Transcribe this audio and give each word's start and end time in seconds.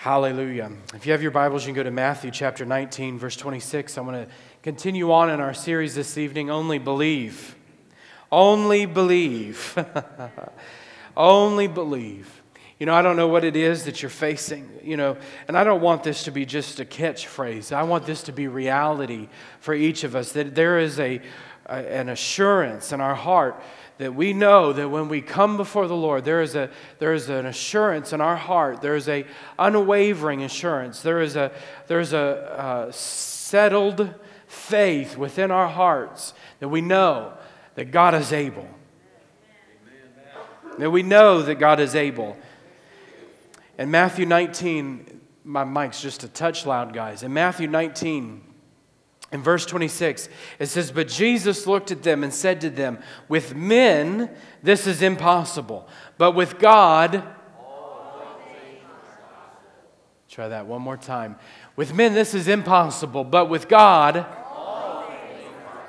Hallelujah. 0.00 0.72
If 0.94 1.04
you 1.04 1.12
have 1.12 1.20
your 1.20 1.30
Bibles, 1.30 1.64
you 1.64 1.66
can 1.66 1.74
go 1.74 1.82
to 1.82 1.90
Matthew 1.90 2.30
chapter 2.30 2.64
19, 2.64 3.18
verse 3.18 3.36
26. 3.36 3.98
I 3.98 4.00
want 4.00 4.16
to 4.16 4.34
continue 4.62 5.12
on 5.12 5.28
in 5.28 5.40
our 5.40 5.52
series 5.52 5.94
this 5.94 6.16
evening 6.16 6.48
Only 6.48 6.78
Believe. 6.78 7.54
Only 8.32 8.86
believe. 8.86 9.76
Only 11.18 11.68
believe. 11.68 12.42
You 12.78 12.86
know, 12.86 12.94
I 12.94 13.02
don't 13.02 13.16
know 13.16 13.28
what 13.28 13.44
it 13.44 13.56
is 13.56 13.84
that 13.84 14.00
you're 14.00 14.08
facing, 14.08 14.70
you 14.82 14.96
know, 14.96 15.18
and 15.46 15.58
I 15.58 15.64
don't 15.64 15.82
want 15.82 16.02
this 16.02 16.24
to 16.24 16.30
be 16.30 16.46
just 16.46 16.80
a 16.80 16.86
catchphrase. 16.86 17.70
I 17.70 17.82
want 17.82 18.06
this 18.06 18.22
to 18.22 18.32
be 18.32 18.48
reality 18.48 19.28
for 19.60 19.74
each 19.74 20.02
of 20.02 20.16
us 20.16 20.32
that 20.32 20.54
there 20.54 20.78
is 20.78 20.98
a, 20.98 21.20
a 21.66 21.72
an 21.72 22.08
assurance 22.08 22.90
in 22.92 23.02
our 23.02 23.14
heart 23.14 23.62
that 24.00 24.14
we 24.14 24.32
know 24.32 24.72
that 24.72 24.88
when 24.88 25.10
we 25.10 25.20
come 25.20 25.58
before 25.58 25.86
the 25.86 25.94
Lord, 25.94 26.24
there 26.24 26.40
is, 26.40 26.54
a, 26.54 26.70
there 27.00 27.12
is 27.12 27.28
an 27.28 27.44
assurance 27.44 28.14
in 28.14 28.22
our 28.22 28.34
heart. 28.34 28.80
There 28.80 28.96
is 28.96 29.06
a 29.10 29.26
unwavering 29.58 30.42
assurance. 30.42 31.02
There 31.02 31.20
is 31.20 31.36
a, 31.36 31.52
there 31.86 32.00
is 32.00 32.14
a 32.14 32.18
uh, 32.18 32.92
settled 32.92 34.14
faith 34.46 35.18
within 35.18 35.50
our 35.50 35.68
hearts 35.68 36.32
that 36.60 36.70
we 36.70 36.80
know 36.80 37.34
that 37.74 37.90
God 37.90 38.14
is 38.14 38.32
able. 38.32 38.66
That 40.78 40.90
we 40.90 41.02
know 41.02 41.42
that 41.42 41.56
God 41.56 41.78
is 41.78 41.94
able. 41.94 42.38
In 43.76 43.90
Matthew 43.90 44.24
19, 44.24 45.20
my 45.44 45.64
mic's 45.64 46.00
just 46.00 46.24
a 46.24 46.28
touch 46.28 46.64
loud, 46.64 46.94
guys. 46.94 47.22
In 47.22 47.34
Matthew 47.34 47.66
19, 47.66 48.49
in 49.32 49.42
verse 49.42 49.64
26, 49.64 50.28
it 50.58 50.66
says, 50.66 50.90
But 50.90 51.08
Jesus 51.08 51.66
looked 51.66 51.90
at 51.90 52.02
them 52.02 52.24
and 52.24 52.34
said 52.34 52.60
to 52.62 52.70
them, 52.70 52.98
With 53.28 53.54
men, 53.54 54.30
this 54.62 54.86
is 54.86 55.02
impossible, 55.02 55.88
but 56.18 56.32
with 56.32 56.58
God, 56.58 57.22
try 60.28 60.48
that 60.48 60.66
one 60.66 60.82
more 60.82 60.96
time. 60.96 61.36
With 61.76 61.94
men, 61.94 62.14
this 62.14 62.34
is 62.34 62.48
impossible, 62.48 63.24
but 63.24 63.48
with 63.48 63.68
God, 63.68 64.26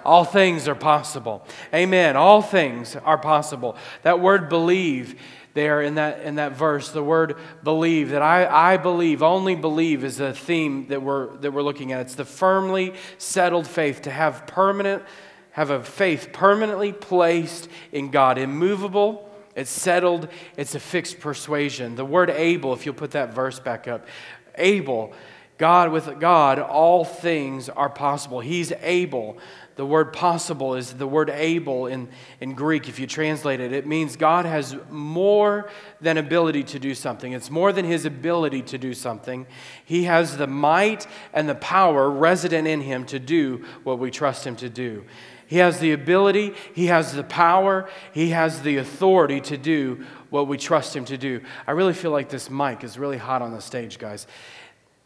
all 0.04 0.24
things 0.24 0.68
are 0.68 0.76
possible. 0.76 1.46
Amen. 1.74 2.16
All 2.16 2.42
things 2.42 2.96
are 2.96 3.18
possible. 3.18 3.76
That 4.04 4.20
word 4.20 4.50
believe 4.50 5.20
there 5.54 5.82
in 5.82 5.96
that, 5.96 6.22
in 6.22 6.36
that 6.36 6.54
verse, 6.54 6.92
the 6.92 7.04
word 7.04 7.36
believe, 7.64 8.10
that 8.10 8.22
I, 8.22 8.74
I 8.74 8.78
believe, 8.78 9.22
only 9.22 9.56
believe 9.56 10.04
is 10.04 10.20
a 10.20 10.34
theme 10.34 10.88
that 10.88 11.02
we're, 11.02 11.36
that 11.38 11.52
we're 11.52 11.62
looking 11.62 11.92
at. 11.92 12.02
It's 12.02 12.16
the 12.16 12.26
firmly 12.26 12.94
settled 13.18 13.68
faith, 13.68 14.04
to 14.04 14.12
have 14.12 14.48
permanent, 14.48 15.04
have 15.52 15.70
a 15.70 15.84
faith 15.84 16.30
permanently 16.32 16.94
placed 16.94 17.68
in 17.92 18.12
God, 18.12 18.38
immovable, 18.38 19.30
it's 19.56 19.70
settled, 19.70 20.30
it's 20.56 20.76
a 20.76 20.80
fixed 20.80 21.20
persuasion. 21.20 21.96
The 21.96 22.06
word 22.06 22.30
able, 22.30 22.74
if 22.74 22.86
you'll 22.86 22.96
put 22.96 23.12
that 23.12 23.34
verse 23.34 23.60
back 23.60 23.88
up, 23.88 24.08
able, 24.56 25.14
God 25.62 25.92
with 25.92 26.20
God, 26.20 26.58
all 26.58 27.06
things 27.06 27.70
are 27.70 27.88
possible. 27.88 28.40
He's 28.40 28.72
able 28.82 29.38
the 29.76 29.86
word 29.86 30.12
possible 30.12 30.76
is 30.76 30.94
the 30.94 31.08
word 31.08 31.30
able 31.30 31.88
in, 31.88 32.10
in 32.40 32.54
Greek. 32.54 32.90
If 32.90 33.00
you 33.00 33.08
translate 33.08 33.60
it, 33.60 33.72
it 33.72 33.88
means 33.88 34.16
God 34.16 34.46
has 34.46 34.76
more 34.90 35.70
than 36.02 36.18
ability 36.18 36.64
to 36.66 36.80
do 36.80 36.94
something. 36.94 37.32
It's 37.32 37.50
more 37.50 37.72
than 37.72 37.86
his 37.86 38.06
ability 38.06 38.64
to 38.64 38.78
do 38.78 38.94
something. 38.94 39.48
He 39.86 40.04
has 40.04 40.38
the 40.38 40.48
might 40.48 41.08
and 41.34 41.48
the 41.48 41.56
power 41.56 42.10
resident 42.10 42.68
in 42.68 42.82
him 42.82 43.06
to 43.06 43.20
do 43.20 43.66
what 43.84 43.98
we 43.98 44.12
trust 44.12 44.46
him 44.46 44.56
to 44.58 44.70
do. 44.70 45.06
He 45.48 45.58
has 45.58 45.80
the 45.80 45.92
ability, 45.92 46.54
he 46.74 46.86
has 46.86 47.14
the 47.14 47.24
power, 47.24 47.90
he 48.14 48.30
has 48.30 48.62
the 48.62 48.78
authority 48.78 49.42
to 49.42 49.58
do 49.58 50.06
what 50.30 50.48
we 50.48 50.58
trust 50.58 50.96
him 50.96 51.04
to 51.06 51.18
do. 51.18 51.42
I 51.68 51.72
really 51.72 51.94
feel 51.94 52.12
like 52.12 52.30
this 52.30 52.50
mic 52.50 52.86
is 52.86 52.98
really 52.98 53.18
hot 53.18 53.42
on 53.42 53.52
the 53.52 53.62
stage, 53.62 54.00
guys. 54.00 54.28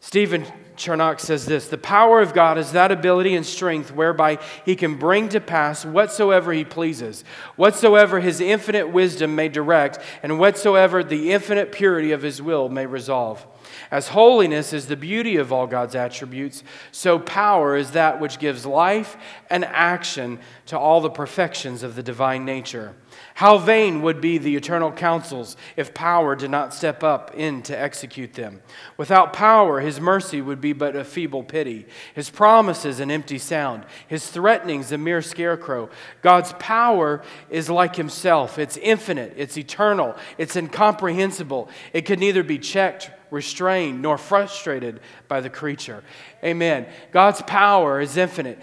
Stephen 0.00 0.46
Charnock 0.76 1.20
says 1.20 1.46
this 1.46 1.68
The 1.68 1.78
power 1.78 2.20
of 2.20 2.34
God 2.34 2.58
is 2.58 2.72
that 2.72 2.92
ability 2.92 3.34
and 3.34 3.44
strength 3.44 3.92
whereby 3.92 4.38
he 4.64 4.76
can 4.76 4.96
bring 4.96 5.28
to 5.30 5.40
pass 5.40 5.84
whatsoever 5.84 6.52
he 6.52 6.64
pleases, 6.64 7.24
whatsoever 7.56 8.20
his 8.20 8.40
infinite 8.40 8.90
wisdom 8.90 9.34
may 9.34 9.48
direct, 9.48 9.98
and 10.22 10.38
whatsoever 10.38 11.02
the 11.02 11.32
infinite 11.32 11.72
purity 11.72 12.12
of 12.12 12.22
his 12.22 12.40
will 12.40 12.68
may 12.68 12.86
resolve. 12.86 13.46
As 13.90 14.08
holiness 14.08 14.72
is 14.72 14.86
the 14.86 14.96
beauty 14.96 15.36
of 15.36 15.52
all 15.52 15.66
God's 15.66 15.94
attributes, 15.94 16.62
so 16.92 17.18
power 17.18 17.76
is 17.76 17.92
that 17.92 18.20
which 18.20 18.38
gives 18.38 18.64
life 18.64 19.16
and 19.50 19.64
action 19.64 20.38
to 20.66 20.78
all 20.78 21.00
the 21.00 21.10
perfections 21.10 21.82
of 21.82 21.96
the 21.96 22.02
divine 22.02 22.44
nature. 22.44 22.94
How 23.36 23.58
vain 23.58 24.00
would 24.00 24.22
be 24.22 24.38
the 24.38 24.56
eternal 24.56 24.90
counsels 24.90 25.58
if 25.76 25.92
power 25.92 26.34
did 26.34 26.50
not 26.50 26.72
step 26.72 27.04
up 27.04 27.32
in 27.34 27.60
to 27.64 27.78
execute 27.78 28.32
them. 28.32 28.62
Without 28.96 29.34
power, 29.34 29.80
his 29.80 30.00
mercy 30.00 30.40
would 30.40 30.58
be 30.58 30.72
but 30.72 30.96
a 30.96 31.04
feeble 31.04 31.42
pity, 31.42 31.84
his 32.14 32.30
promises 32.30 32.98
an 32.98 33.10
empty 33.10 33.36
sound, 33.36 33.84
his 34.08 34.26
threatenings 34.26 34.90
a 34.90 34.96
mere 34.96 35.20
scarecrow. 35.20 35.90
God's 36.22 36.54
power 36.54 37.22
is 37.50 37.68
like 37.68 37.96
himself 37.96 38.58
it's 38.58 38.78
infinite, 38.78 39.34
it's 39.36 39.58
eternal, 39.58 40.16
it's 40.38 40.56
incomprehensible. 40.56 41.68
It 41.92 42.06
can 42.06 42.20
neither 42.20 42.42
be 42.42 42.58
checked, 42.58 43.10
restrained, 43.30 44.00
nor 44.00 44.16
frustrated 44.16 45.00
by 45.28 45.42
the 45.42 45.50
creature. 45.50 46.02
Amen. 46.42 46.86
God's 47.12 47.42
power 47.42 48.00
is 48.00 48.16
infinite. 48.16 48.58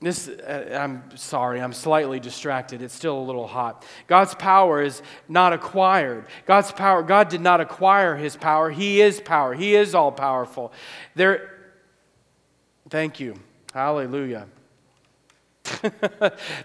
This, 0.00 0.28
uh, 0.28 0.78
I'm 0.80 1.16
sorry, 1.16 1.60
I'm 1.60 1.72
slightly 1.72 2.20
distracted. 2.20 2.82
It's 2.82 2.94
still 2.94 3.18
a 3.18 3.20
little 3.20 3.48
hot. 3.48 3.84
God's 4.06 4.34
power 4.34 4.80
is 4.80 5.02
not 5.28 5.52
acquired. 5.52 6.26
God's 6.46 6.70
power, 6.70 7.02
God 7.02 7.28
did 7.28 7.40
not 7.40 7.60
acquire 7.60 8.14
his 8.14 8.36
power. 8.36 8.70
He 8.70 9.00
is 9.00 9.20
power. 9.20 9.54
He 9.54 9.74
is 9.74 9.96
all 9.96 10.12
powerful. 10.12 10.72
There, 11.16 11.50
thank 12.88 13.18
you. 13.18 13.34
Hallelujah. 13.74 14.46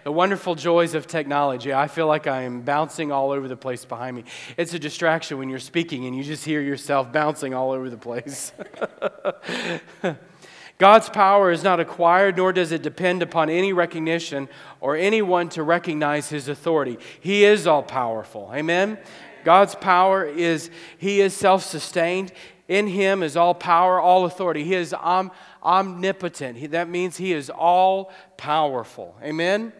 the 0.04 0.12
wonderful 0.12 0.54
joys 0.54 0.94
of 0.94 1.08
technology. 1.08 1.74
I 1.74 1.88
feel 1.88 2.08
like 2.08 2.28
I 2.28 2.44
am 2.44 2.62
bouncing 2.62 3.12
all 3.12 3.32
over 3.32 3.48
the 3.48 3.58
place 3.58 3.84
behind 3.84 4.16
me. 4.16 4.26
It's 4.58 4.76
a 4.76 4.80
distraction 4.80 5.40
when 5.40 5.50
you're 5.50 5.60
speaking 5.60 6.06
and 6.06 6.16
you 6.16 6.24
just 6.24 6.46
hear 6.46 6.62
yourself 6.62 7.12
bouncing 7.12 7.56
all 7.56 7.72
over 7.72 7.90
the 7.90 7.98
place. 7.98 8.54
God's 10.78 11.10
power 11.10 11.52
is 11.52 11.64
not 11.64 11.80
acquired, 11.80 12.38
nor 12.38 12.52
does 12.52 12.72
it 12.72 12.82
depend 12.82 13.22
upon 13.22 13.50
any 13.50 13.74
recognition 13.74 14.50
or 14.82 14.96
anyone 14.96 15.50
to 15.50 15.64
recognize 15.64 16.30
his 16.30 16.48
authority. 16.48 16.98
He 17.20 17.46
is 17.46 17.68
all 17.68 17.84
powerful. 17.84 18.52
Amen? 18.54 18.98
God's 19.44 19.76
power 19.76 20.26
is, 20.26 20.70
he 20.98 21.22
is 21.22 21.34
self 21.34 21.64
sustained. 21.64 22.32
In 22.68 22.88
him 22.88 23.24
is 23.24 23.36
all 23.36 23.54
power, 23.54 24.00
all 24.00 24.26
authority. 24.26 24.64
He 24.64 24.74
is 24.74 24.94
om- 24.94 25.32
omnipotent. 25.62 26.58
He, 26.58 26.68
that 26.68 26.90
means 26.90 27.18
he 27.18 27.34
is 27.34 27.50
all 27.50 28.12
powerful. 28.38 29.16
Amen? 29.22 29.74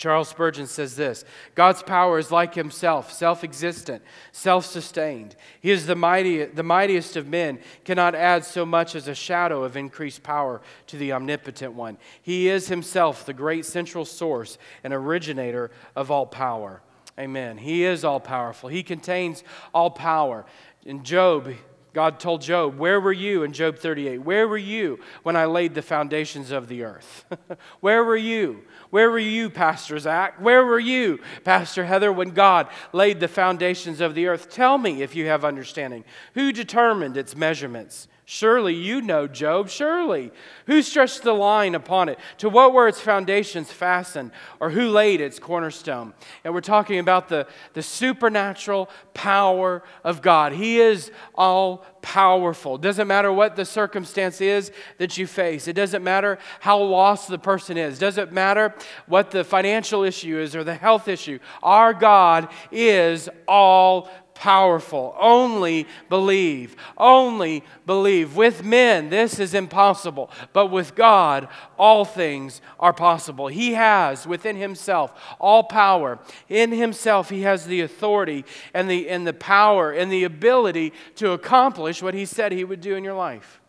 Charles 0.00 0.30
Spurgeon 0.30 0.66
says 0.66 0.96
this 0.96 1.26
God's 1.54 1.82
power 1.82 2.18
is 2.18 2.32
like 2.32 2.54
himself, 2.54 3.12
self 3.12 3.44
existent, 3.44 4.02
self 4.32 4.64
sustained. 4.64 5.36
He 5.60 5.70
is 5.70 5.84
the, 5.84 5.94
mighty, 5.94 6.46
the 6.46 6.62
mightiest 6.62 7.16
of 7.16 7.28
men, 7.28 7.58
cannot 7.84 8.14
add 8.14 8.46
so 8.46 8.64
much 8.64 8.94
as 8.94 9.08
a 9.08 9.14
shadow 9.14 9.62
of 9.62 9.76
increased 9.76 10.22
power 10.22 10.62
to 10.86 10.96
the 10.96 11.12
omnipotent 11.12 11.74
one. 11.74 11.98
He 12.22 12.48
is 12.48 12.68
himself 12.68 13.26
the 13.26 13.34
great 13.34 13.66
central 13.66 14.06
source 14.06 14.56
and 14.82 14.94
originator 14.94 15.70
of 15.94 16.10
all 16.10 16.24
power. 16.24 16.80
Amen. 17.18 17.58
He 17.58 17.84
is 17.84 18.02
all 18.02 18.20
powerful, 18.20 18.70
he 18.70 18.82
contains 18.82 19.44
all 19.74 19.90
power. 19.90 20.46
In 20.86 21.04
Job, 21.04 21.52
God 21.92 22.20
told 22.20 22.42
Job, 22.42 22.78
Where 22.78 23.00
were 23.00 23.12
you 23.12 23.42
in 23.42 23.52
Job 23.52 23.78
38? 23.78 24.18
Where 24.18 24.46
were 24.46 24.56
you 24.56 25.00
when 25.22 25.36
I 25.36 25.46
laid 25.46 25.74
the 25.74 25.82
foundations 25.82 26.50
of 26.50 26.68
the 26.68 26.84
earth? 26.84 27.24
Where 27.80 28.04
were 28.04 28.16
you? 28.16 28.62
Where 28.90 29.10
were 29.10 29.18
you, 29.18 29.50
Pastor 29.50 29.98
Zach? 29.98 30.40
Where 30.40 30.64
were 30.64 30.80
you, 30.80 31.20
Pastor 31.44 31.84
Heather, 31.84 32.12
when 32.12 32.30
God 32.30 32.68
laid 32.92 33.20
the 33.20 33.28
foundations 33.28 34.00
of 34.00 34.14
the 34.14 34.26
earth? 34.26 34.50
Tell 34.50 34.78
me 34.78 35.02
if 35.02 35.14
you 35.14 35.26
have 35.26 35.44
understanding. 35.44 36.04
Who 36.34 36.52
determined 36.52 37.16
its 37.16 37.36
measurements? 37.36 38.08
Surely 38.32 38.76
you 38.76 39.02
know 39.02 39.26
Job, 39.26 39.68
surely. 39.68 40.30
Who 40.66 40.82
stretched 40.82 41.24
the 41.24 41.32
line 41.32 41.74
upon 41.74 42.08
it? 42.08 42.16
To 42.38 42.48
what 42.48 42.72
were 42.72 42.86
its 42.86 43.00
foundations 43.00 43.72
fastened? 43.72 44.30
Or 44.60 44.70
who 44.70 44.88
laid 44.88 45.20
its 45.20 45.40
cornerstone? 45.40 46.14
And 46.44 46.54
we're 46.54 46.60
talking 46.60 47.00
about 47.00 47.28
the, 47.28 47.48
the 47.72 47.82
supernatural 47.82 48.88
power 49.14 49.82
of 50.04 50.22
God. 50.22 50.52
He 50.52 50.78
is 50.78 51.10
all 51.34 51.84
powerful. 52.02 52.78
Doesn't 52.78 53.08
matter 53.08 53.32
what 53.32 53.56
the 53.56 53.64
circumstance 53.64 54.40
is 54.40 54.70
that 54.98 55.18
you 55.18 55.26
face, 55.26 55.68
it 55.68 55.74
doesn't 55.74 56.02
matter 56.02 56.38
how 56.60 56.78
lost 56.78 57.28
the 57.28 57.38
person 57.38 57.76
is, 57.76 57.98
it 57.98 58.00
doesn't 58.00 58.32
matter 58.32 58.74
what 59.06 59.30
the 59.30 59.44
financial 59.44 60.04
issue 60.04 60.38
is 60.38 60.54
or 60.54 60.64
the 60.64 60.74
health 60.74 61.08
issue. 61.08 61.38
Our 61.62 61.92
God 61.92 62.48
is 62.70 63.28
all 63.46 64.08
powerful. 64.40 65.14
Only 65.20 65.86
believe. 66.08 66.74
Only 66.96 67.62
believe. 67.84 68.36
With 68.36 68.64
men, 68.64 69.10
this 69.10 69.38
is 69.38 69.52
impossible, 69.52 70.30
but 70.54 70.68
with 70.68 70.94
God, 70.94 71.46
all 71.78 72.06
things 72.06 72.62
are 72.78 72.94
possible. 72.94 73.48
He 73.48 73.74
has 73.74 74.26
within 74.26 74.56
himself 74.56 75.12
all 75.38 75.64
power. 75.64 76.18
In 76.48 76.72
himself, 76.72 77.28
he 77.28 77.42
has 77.42 77.66
the 77.66 77.82
authority 77.82 78.46
and 78.72 78.90
the, 78.90 79.10
and 79.10 79.26
the 79.26 79.34
power 79.34 79.92
and 79.92 80.10
the 80.10 80.24
ability 80.24 80.94
to 81.16 81.32
accomplish 81.32 82.02
what 82.02 82.14
he 82.14 82.24
said 82.24 82.50
he 82.50 82.64
would 82.64 82.80
do 82.80 82.96
in 82.96 83.04
your 83.04 83.12
life. 83.12 83.60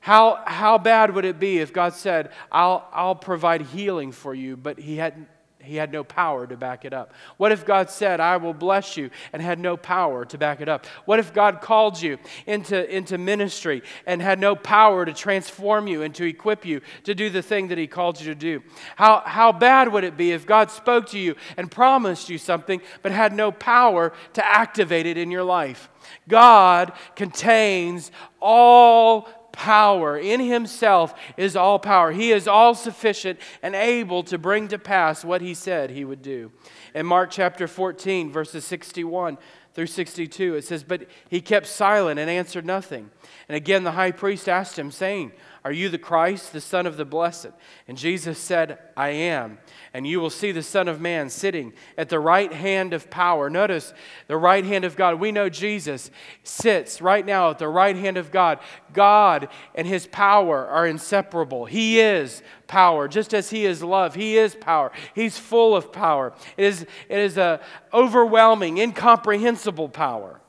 How, 0.00 0.42
how 0.46 0.76
bad 0.76 1.14
would 1.14 1.24
it 1.24 1.40
be 1.40 1.56
if 1.58 1.72
God 1.72 1.94
said, 1.94 2.32
I'll, 2.52 2.86
I'll 2.92 3.14
provide 3.14 3.62
healing 3.62 4.12
for 4.12 4.34
you, 4.34 4.58
but 4.58 4.78
he 4.78 4.96
hadn't 4.96 5.28
he 5.66 5.76
had 5.76 5.92
no 5.92 6.04
power 6.04 6.46
to 6.46 6.56
back 6.56 6.84
it 6.84 6.92
up? 6.92 7.12
What 7.36 7.52
if 7.52 7.66
God 7.66 7.90
said, 7.90 8.20
I 8.20 8.36
will 8.36 8.54
bless 8.54 8.96
you, 8.96 9.10
and 9.32 9.42
had 9.42 9.58
no 9.58 9.76
power 9.76 10.24
to 10.24 10.38
back 10.38 10.60
it 10.60 10.68
up? 10.68 10.86
What 11.04 11.18
if 11.18 11.34
God 11.34 11.60
called 11.60 12.00
you 12.00 12.18
into, 12.46 12.94
into 12.94 13.18
ministry 13.18 13.82
and 14.06 14.22
had 14.22 14.38
no 14.38 14.56
power 14.56 15.04
to 15.04 15.12
transform 15.12 15.86
you 15.86 16.02
and 16.02 16.14
to 16.14 16.24
equip 16.24 16.64
you 16.64 16.80
to 17.04 17.14
do 17.14 17.30
the 17.30 17.42
thing 17.42 17.68
that 17.68 17.78
He 17.78 17.86
called 17.86 18.20
you 18.20 18.26
to 18.26 18.34
do? 18.34 18.62
How, 18.96 19.22
how 19.24 19.52
bad 19.52 19.92
would 19.92 20.04
it 20.04 20.16
be 20.16 20.32
if 20.32 20.46
God 20.46 20.70
spoke 20.70 21.06
to 21.10 21.18
you 21.18 21.34
and 21.56 21.70
promised 21.70 22.28
you 22.30 22.38
something 22.38 22.80
but 23.02 23.12
had 23.12 23.32
no 23.32 23.52
power 23.52 24.12
to 24.34 24.46
activate 24.46 25.06
it 25.06 25.18
in 25.18 25.30
your 25.30 25.44
life? 25.44 25.90
God 26.28 26.92
contains 27.14 28.10
all 28.40 29.28
power. 29.56 30.18
In 30.18 30.38
himself 30.40 31.14
is 31.36 31.56
all 31.56 31.78
power. 31.78 32.12
He 32.12 32.30
is 32.30 32.46
all 32.46 32.74
sufficient 32.74 33.40
and 33.62 33.74
able 33.74 34.22
to 34.24 34.38
bring 34.38 34.68
to 34.68 34.78
pass 34.78 35.24
what 35.24 35.40
he 35.40 35.54
said 35.54 35.90
he 35.90 36.04
would 36.04 36.22
do. 36.22 36.52
In 36.94 37.06
Mark 37.06 37.30
chapter 37.30 37.66
14, 37.66 38.30
verses 38.30 38.64
61 38.64 39.38
through 39.74 39.86
62, 39.86 40.54
it 40.54 40.64
says, 40.64 40.84
But 40.84 41.06
he 41.28 41.40
kept 41.40 41.66
silent 41.66 42.20
and 42.20 42.30
answered 42.30 42.66
nothing. 42.66 43.10
And 43.48 43.56
again 43.56 43.82
the 43.82 43.92
high 43.92 44.12
priest 44.12 44.48
asked 44.48 44.78
him, 44.78 44.90
saying, 44.90 45.32
Are 45.66 45.72
you 45.72 45.88
the 45.88 45.98
Christ, 45.98 46.52
the 46.52 46.60
Son 46.60 46.86
of 46.86 46.96
the 46.96 47.04
Blessed? 47.04 47.48
And 47.88 47.98
Jesus 47.98 48.38
said, 48.38 48.78
I 48.96 49.08
am 49.08 49.58
and 49.92 50.06
you 50.06 50.20
will 50.20 50.30
see 50.30 50.52
the 50.52 50.62
Son 50.62 50.86
of 50.86 51.00
Man 51.00 51.28
sitting 51.28 51.72
at 51.98 52.08
the 52.08 52.20
right 52.20 52.52
hand 52.52 52.92
of 52.92 53.10
power. 53.10 53.50
Notice 53.50 53.92
the 54.28 54.36
right 54.36 54.64
hand 54.64 54.84
of 54.84 54.94
God. 54.94 55.18
We 55.18 55.32
know 55.32 55.48
Jesus 55.48 56.12
sits 56.44 57.00
right 57.00 57.26
now 57.26 57.50
at 57.50 57.58
the 57.58 57.66
right 57.66 57.96
hand 57.96 58.16
of 58.16 58.30
God. 58.30 58.60
God 58.92 59.48
and 59.74 59.88
his 59.88 60.06
power 60.06 60.66
are 60.66 60.86
inseparable. 60.86 61.64
He 61.64 61.98
is 61.98 62.42
power, 62.68 63.08
just 63.08 63.34
as 63.34 63.50
he 63.50 63.64
is 63.64 63.82
love. 63.82 64.14
He 64.14 64.36
is 64.36 64.54
power. 64.54 64.92
He's 65.16 65.36
full 65.36 65.74
of 65.74 65.90
power. 65.90 66.32
It 66.56 66.64
is, 66.66 66.82
it 67.08 67.18
is 67.18 67.38
a 67.38 67.60
overwhelming, 67.92 68.78
incomprehensible 68.78 69.88
power. 69.88 70.40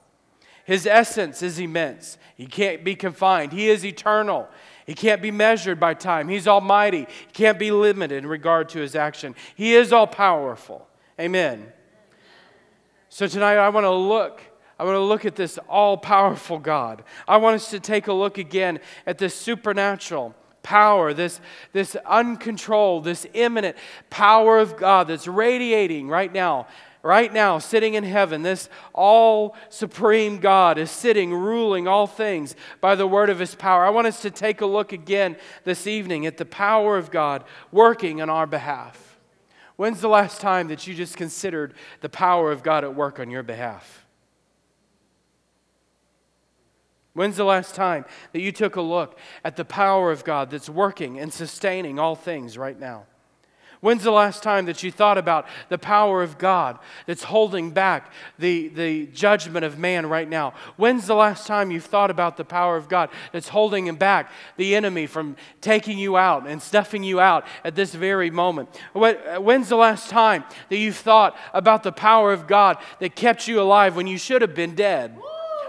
His 0.65 0.85
essence 0.85 1.41
is 1.41 1.57
immense. 1.57 2.17
He 2.35 2.45
can't 2.45 2.83
be 2.83 2.95
confined. 2.95 3.53
He 3.53 3.69
is 3.69 3.85
eternal. 3.85 4.49
He 4.87 4.95
can't 4.95 5.21
be 5.21 5.31
measured 5.31 5.81
by 5.81 5.93
time. 5.93 6.29
He's 6.29 6.47
almighty. 6.47 7.07
He 7.27 7.33
can't 7.33 7.59
be 7.59 7.71
limited 7.71 8.19
in 8.19 8.27
regard 8.27 8.69
to 8.69 8.79
his 8.79 8.95
action. 8.95 9.35
He 9.53 9.75
is 9.75 9.91
all 9.91 10.07
powerful. 10.07 10.87
Amen. 11.19 11.73
So 13.09 13.27
tonight 13.27 13.57
I 13.57 13.67
want 13.67 13.83
to 13.83 13.91
look. 13.91 14.41
I 14.79 14.85
want 14.85 14.95
to 14.95 15.01
look 15.01 15.25
at 15.25 15.35
this 15.35 15.57
all 15.67 15.97
powerful 15.97 16.57
God. 16.57 17.03
I 17.27 17.37
want 17.37 17.55
us 17.55 17.69
to 17.71 17.81
take 17.81 18.07
a 18.07 18.13
look 18.13 18.37
again 18.37 18.79
at 19.05 19.17
this 19.17 19.35
supernatural 19.35 20.33
power, 20.63 21.13
this, 21.13 21.41
this 21.73 21.95
uncontrolled, 22.05 23.03
this 23.03 23.25
imminent 23.33 23.75
power 24.09 24.59
of 24.59 24.77
God 24.77 25.07
that's 25.07 25.27
radiating 25.27 26.07
right 26.07 26.31
now 26.31 26.67
right 27.03 27.31
now, 27.31 27.59
sitting 27.59 27.93
in 27.93 28.03
heaven, 28.03 28.41
this 28.41 28.69
all 28.93 29.55
supreme 29.69 30.39
God 30.39 30.77
is 30.77 30.91
sitting, 30.91 31.33
ruling 31.33 31.87
all 31.87 32.07
things 32.07 32.55
by 32.81 32.95
the 32.95 33.07
word 33.07 33.29
of 33.29 33.39
his 33.39 33.55
power. 33.55 33.85
I 33.85 33.89
want 33.89 34.07
us 34.07 34.21
to 34.21 34.31
take 34.31 34.61
a 34.61 34.65
look 34.65 34.91
again 34.91 35.37
this 35.63 35.87
evening 35.87 36.25
at 36.25 36.37
the 36.37 36.45
power 36.45 36.97
of 36.97 37.11
God 37.11 37.43
working 37.71 38.21
on 38.21 38.29
our 38.29 38.47
behalf. 38.47 39.17
When's 39.75 40.01
the 40.01 40.09
last 40.09 40.41
time 40.41 40.69
that 40.69 40.87
you 40.87 40.95
just 40.95 41.17
considered 41.17 41.73
the 42.01 42.09
power 42.09 42.51
of 42.51 42.63
God 42.63 42.83
at 42.83 42.95
work 42.95 43.19
on 43.19 43.29
your 43.29 43.43
behalf? 43.43 44.05
When's 47.13 47.37
the 47.37 47.45
last 47.45 47.73
time 47.73 48.05
that 48.31 48.41
you 48.41 48.51
took 48.51 48.75
a 48.75 48.81
look 48.81 49.17
at 49.43 49.55
the 49.55 49.65
power 49.65 50.11
of 50.11 50.23
God 50.23 50.51
that's 50.51 50.69
working 50.69 51.19
and 51.19 51.33
sustaining 51.33 51.97
all 51.97 52.15
things 52.15 52.57
right 52.57 52.79
now? 52.79 53.05
When's 53.79 54.03
the 54.03 54.11
last 54.11 54.41
time 54.41 54.65
that 54.65 54.81
you 54.81 54.91
thought 54.91 55.17
about 55.17 55.47
the 55.69 55.77
power 55.77 56.23
of 56.23 56.37
God 56.37 56.79
that's 57.05 57.23
holding 57.23 57.71
back 57.71 58.11
the, 58.39 58.69
the 58.69 59.05
judgment 59.07 59.65
of 59.65 59.77
man 59.77 60.07
right 60.07 60.27
now? 60.27 60.53
When's 60.77 61.05
the 61.05 61.15
last 61.15 61.45
time 61.45 61.69
you've 61.69 61.85
thought 61.85 62.09
about 62.09 62.37
the 62.37 62.45
power 62.45 62.75
of 62.75 62.89
God 62.89 63.09
that's 63.31 63.49
holding 63.49 63.85
him 63.85 63.95
back 63.95 64.31
the 64.57 64.75
enemy 64.75 65.05
from 65.05 65.35
taking 65.61 65.99
you 65.99 66.17
out 66.17 66.47
and 66.47 66.61
stuffing 66.61 67.03
you 67.03 67.19
out 67.19 67.45
at 67.63 67.75
this 67.75 67.93
very 67.93 68.31
moment? 68.31 68.69
When's 68.93 69.69
the 69.69 69.77
last 69.77 70.09
time 70.09 70.43
that 70.69 70.77
you've 70.77 70.97
thought 70.97 71.37
about 71.53 71.83
the 71.83 71.91
power 71.91 72.33
of 72.33 72.47
God 72.47 72.77
that 72.99 73.15
kept 73.15 73.47
you 73.47 73.61
alive 73.61 73.95
when 73.95 74.07
you 74.07 74.17
should 74.17 74.41
have 74.41 74.55
been 74.55 74.73
dead? 74.73 75.15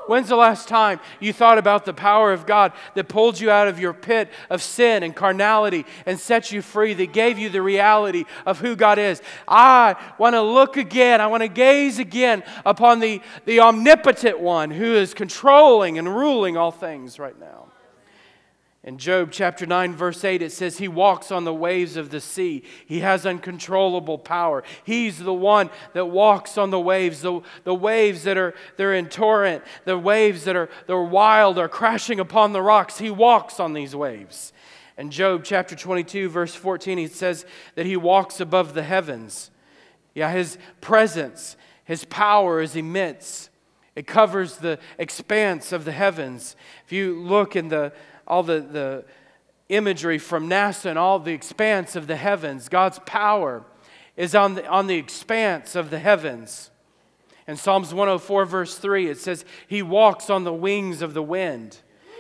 When's 0.09 0.29
the 0.29 0.37
last 0.37 0.69
time 0.69 1.01
you 1.21 1.35
thought 1.35 1.59
about 1.59 1.85
the 1.85 1.93
power 1.93 2.33
of 2.33 2.47
God 2.47 2.73
that 2.95 3.09
pulled 3.09 3.39
you 3.39 3.51
out 3.51 3.69
of 3.69 3.79
your 3.79 3.93
pit 3.93 4.31
of 4.49 4.63
sin 4.63 5.03
and 5.03 5.15
carnality 5.15 5.85
and 6.07 6.19
set 6.19 6.51
you 6.51 6.63
free, 6.63 6.95
that 6.95 7.13
gave 7.13 7.39
you 7.39 7.51
the 7.51 7.61
reality 7.61 8.25
of 8.47 8.59
who 8.59 8.75
God 8.75 8.99
is? 8.99 9.21
I 9.47 9.97
want 10.17 10.35
to 10.35 10.41
look 10.41 10.79
again, 10.79 11.21
I 11.21 11.27
want 11.27 11.43
to 11.43 11.49
gaze 11.49 11.99
again 11.99 12.43
upon 12.65 13.01
the, 13.01 13.21
the 13.45 13.61
omnipotent 13.61 14.41
one 14.41 14.71
who 14.71 14.95
is 14.95 15.13
controlling 15.13 15.99
and 15.99 16.09
ruling 16.09 16.57
all 16.57 16.73
things 16.73 17.19
right 17.19 17.39
now. 17.39 17.68
In 18.89 18.97
Job 18.97 19.33
chapter 19.33 19.67
9, 19.67 19.95
verse 19.95 20.25
8, 20.25 20.41
it 20.41 20.51
says, 20.51 20.79
He 20.79 20.89
walks 20.89 21.31
on 21.31 21.45
the 21.45 21.53
waves 21.53 21.99
of 21.99 22.09
the 22.09 22.23
sea. 22.23 22.63
He 22.87 23.01
has 23.01 23.27
uncontrollable 23.27 24.17
power. 24.17 24.65
He's 24.83 25.19
the 25.19 25.35
one 25.35 25.69
that 25.93 26.07
walks 26.07 26.57
on 26.57 26.71
the 26.71 26.81
waves, 26.81 27.21
the, 27.21 27.43
the 27.65 27.75
waves 27.75 28.23
that 28.23 28.39
are 28.39 28.55
they're 28.79 28.95
in 28.95 29.11
torrent, 29.11 29.63
the 29.85 29.99
waves 29.99 30.45
that 30.45 30.57
are 30.57 30.71
they're 30.87 31.03
wild, 31.03 31.59
are 31.59 31.69
crashing 31.69 32.19
upon 32.19 32.55
the 32.55 32.63
rocks. 32.63 32.97
He 32.97 33.11
walks 33.11 33.61
on 33.61 33.75
these 33.75 33.95
waves. 33.95 34.55
In 34.97 35.11
Job 35.11 35.45
chapter 35.45 35.77
22, 35.77 36.31
verse 36.31 36.55
14, 36.55 36.97
he 36.97 37.09
says 37.09 37.45
that 37.75 37.85
he 37.85 37.99
walks 37.99 38.41
above 38.41 38.73
the 38.73 38.85
heavens. 38.85 39.51
Yeah, 40.15 40.33
his 40.33 40.57
presence, 40.81 41.59
his 41.85 42.07
power 42.07 42.63
is 42.63 42.75
immense. 42.75 43.51
It 43.95 44.07
covers 44.07 44.57
the 44.57 44.79
expanse 44.97 45.73
of 45.73 45.85
the 45.85 45.93
heavens. 45.93 46.57
If 46.87 46.93
you 46.93 47.21
look 47.21 47.55
in 47.55 47.69
the 47.69 47.93
all 48.29 48.45
the, 48.45 48.61
the 48.61 49.05
imagery 49.69 50.19
from 50.19 50.49
NASA 50.49 50.87
and 50.87 50.99
all 50.99 51.19
the 51.19 51.33
expanse 51.33 51.97
of 51.97 52.07
the 52.07 52.17
heavens. 52.17 52.69
God's 52.69 53.01
power 53.01 53.65
is 54.17 54.35
on 54.35 54.55
the, 54.55 54.67
on 54.69 54.87
the 54.87 54.97
expanse 54.97 55.75
of 55.75 55.91
the 55.91 55.99
heavens. 55.99 56.71
In 57.47 57.57
Psalms 57.57 57.95
104, 57.95 58.45
verse 58.45 58.79
3, 58.79 59.09
it 59.09 59.19
says, 59.19 59.45
He 59.67 59.83
walks 59.83 60.29
on 60.29 60.45
the 60.45 60.53
wings 60.53 61.03
of 61.03 61.15
the 61.15 61.23
wind. 61.23 61.79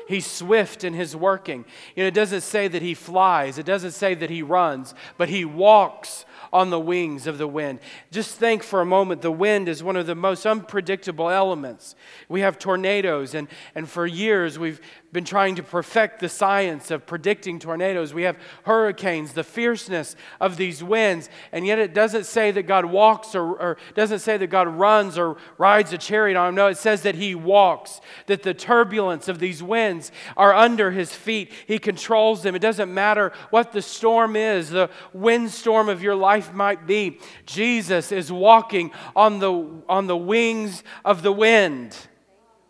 He's 0.09 0.27
swift 0.27 0.85
in 0.85 0.95
his 0.95 1.15
working. 1.15 1.67
You 1.95 2.05
know, 2.05 2.09
it 2.09 2.15
doesn't 2.15 2.41
say 2.41 2.67
that 2.67 2.81
he 2.81 2.95
flies, 2.95 3.59
it 3.59 3.67
doesn't 3.67 3.91
say 3.91 4.15
that 4.15 4.31
he 4.31 4.43
runs, 4.43 4.95
but 5.19 5.29
he 5.29 5.45
walks 5.45 6.25
on 6.53 6.71
the 6.71 6.81
wings 6.81 7.27
of 7.27 7.39
the 7.39 7.47
wind. 7.47 7.81
Just 8.11 8.37
think 8.37 8.63
for 8.63 8.81
a 8.81 8.87
moment 8.87 9.23
the 9.23 9.31
wind 9.31 9.69
is 9.69 9.83
one 9.83 9.97
of 9.97 10.07
the 10.07 10.15
most 10.15 10.47
unpredictable 10.47 11.31
elements. 11.31 11.95
We 12.29 12.41
have 12.41 12.59
tornadoes, 12.59 13.35
and, 13.35 13.49
and 13.75 13.89
for 13.89 14.07
years 14.07 14.59
we've 14.59 14.81
been 15.13 15.25
trying 15.25 15.55
to 15.55 15.63
perfect 15.63 16.21
the 16.21 16.29
science 16.29 16.91
of 16.91 17.07
predicting 17.07 17.59
tornadoes. 17.59 18.13
We 18.13 18.25
have 18.25 18.37
hurricanes, 18.65 19.33
the 19.33 19.45
fierceness 19.45 20.17
of 20.41 20.57
these 20.57 20.85
winds, 20.85 21.31
and 21.51 21.67
yet 21.67 21.79
it 21.79 21.95
doesn't 21.95 22.25
say 22.25 22.51
that 22.51 22.65
God 22.65 22.85
walks 22.85 23.35
or, 23.35 23.59
or 23.59 23.77
doesn't 23.95 24.19
say 24.19 24.37
that 24.37 24.49
God 24.49 24.69
runs 24.69 25.17
or 25.17 25.39
rides 25.57 25.93
a 25.93 25.99
chariot 25.99 26.37
on 26.37 26.51
him. 26.51 26.55
No, 26.55 26.67
it 26.67 26.77
says 26.77 27.03
that 27.03 27.15
he 27.15 27.35
walks, 27.35 28.03
that 28.27 28.43
the 28.43 28.53
turbulence 28.53 29.29
of 29.29 29.39
these 29.39 29.63
winds 29.63 30.13
are 30.37 30.53
under 30.55 30.91
his 30.91 31.13
feet. 31.15 31.53
He 31.67 31.79
controls 31.79 32.43
them. 32.43 32.55
It 32.55 32.61
doesn't 32.61 32.93
matter 32.93 33.33
what 33.49 33.73
the 33.73 33.83
storm 33.83 34.37
is, 34.37 34.69
the 34.71 34.91
windstorm 35.15 35.89
of 35.89 36.03
your 36.03 36.15
life 36.15 36.38
might 36.53 36.87
be. 36.87 37.21
Jesus 37.47 38.13
is 38.13 38.31
walking 38.31 38.91
on 39.15 39.39
the, 39.39 39.53
on 39.89 40.07
the 40.07 40.17
wings 40.17 40.83
of 41.05 41.23
the 41.23 41.33
wind. 41.33 41.97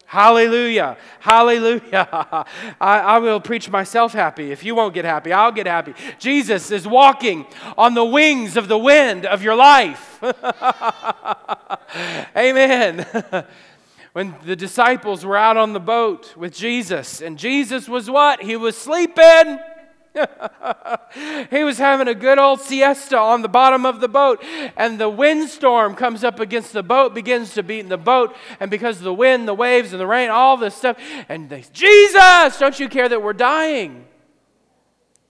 Hallelujah. 0.09 0.97
Hallelujah. 1.21 2.09
I, 2.81 2.83
I, 3.01 3.19
will 3.19 3.41
preach 3.41 3.69
myself 3.69 4.15
happy. 4.15 4.51
If 4.51 4.65
you 4.65 4.75
won't 4.75 4.95
get 4.95 5.05
happy, 5.05 5.35
I'll 5.35 5.53
get 5.53 5.67
happy. 5.67 5.93
Jesus 6.19 6.71
is 6.71 6.89
walking 6.89 7.45
on 7.77 7.93
the 7.93 8.07
wings 8.07 8.57
of 8.57 8.69
the 8.69 8.79
wind 8.79 9.27
of 9.27 9.43
your 9.43 9.55
life. 9.55 10.19
Amen. 12.35 13.05
when 14.15 14.35
the 14.47 14.57
disciples 14.57 15.27
were 15.27 15.37
out 15.37 15.59
on 15.59 15.75
the 15.75 15.81
boat 15.81 16.35
with 16.39 16.55
Jesus, 16.55 17.21
and 17.21 17.39
Jesus 17.39 17.87
was 17.87 18.09
what? 18.09 18.43
He 18.43 18.57
was 18.57 18.79
sleeping. 18.79 19.59
he 21.51 21.65
was 21.65 21.79
having 21.79 22.09
a 22.09 22.15
good 22.15 22.39
old 22.39 22.61
siesta 22.61 23.19
on 23.19 23.43
the 23.43 23.49
bottom 23.49 23.87
of 23.87 24.01
the 24.01 24.09
boat, 24.09 24.43
and 24.77 24.99
the 24.99 25.09
windstorm 25.09 25.95
comes 25.95 26.25
up 26.25 26.41
against 26.41 26.73
the 26.73 26.83
boat, 26.83 27.15
begins 27.15 27.55
to 27.55 27.63
beat 27.63 27.81
in 27.81 27.89
the 27.89 27.97
boat, 27.97 28.35
and 28.61 28.71
because 28.71 28.99
of 28.99 29.05
the 29.05 29.15
wind, 29.15 29.49
the 29.49 29.55
waves, 29.55 29.93
and 29.93 30.01
the 30.01 30.07
rain, 30.07 30.31
all 30.31 30.57
this 30.57 30.75
stuff, 30.75 30.99
and 31.29 31.49
they, 31.49 31.65
Jesus, 31.73 32.59
don't 32.59 32.79
you 32.79 32.89
care 32.89 33.09
that 33.09 33.23
we're 33.23 33.33
dying? 33.33 34.07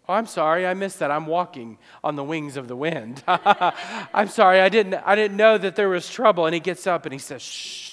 Oh, 0.09 0.15
I'm 0.15 0.27
sorry, 0.27 0.67
I 0.67 0.73
missed 0.73 1.01
that. 1.01 1.11
I'm 1.11 1.27
walking 1.27 1.77
on 2.03 2.17
the 2.17 2.25
wings 2.25 2.57
of 2.57 2.67
the 2.67 2.77
wind. 2.77 3.23
I'm 3.29 4.29
sorry, 4.29 4.61
I 4.61 4.71
didn't, 4.71 4.95
I 4.95 5.15
didn't 5.15 5.37
know 5.37 5.59
that 5.59 5.77
there 5.77 5.91
was 5.91 6.09
trouble. 6.09 6.47
And 6.47 6.55
he 6.55 6.61
gets 6.61 6.87
up 6.87 7.05
and 7.05 7.13
he 7.13 7.19
says, 7.19 7.43
Shh. 7.43 7.89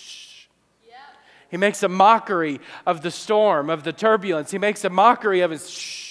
He 1.49 1.57
makes 1.57 1.83
a 1.83 1.89
mockery 1.89 2.59
of 2.85 3.01
the 3.01 3.11
storm, 3.11 3.69
of 3.69 3.83
the 3.83 3.93
turbulence. 3.93 4.51
He 4.51 4.57
makes 4.57 4.83
a 4.83 4.89
mockery 4.89 5.41
of 5.41 5.51
his 5.51 5.69
shh. 5.69 6.04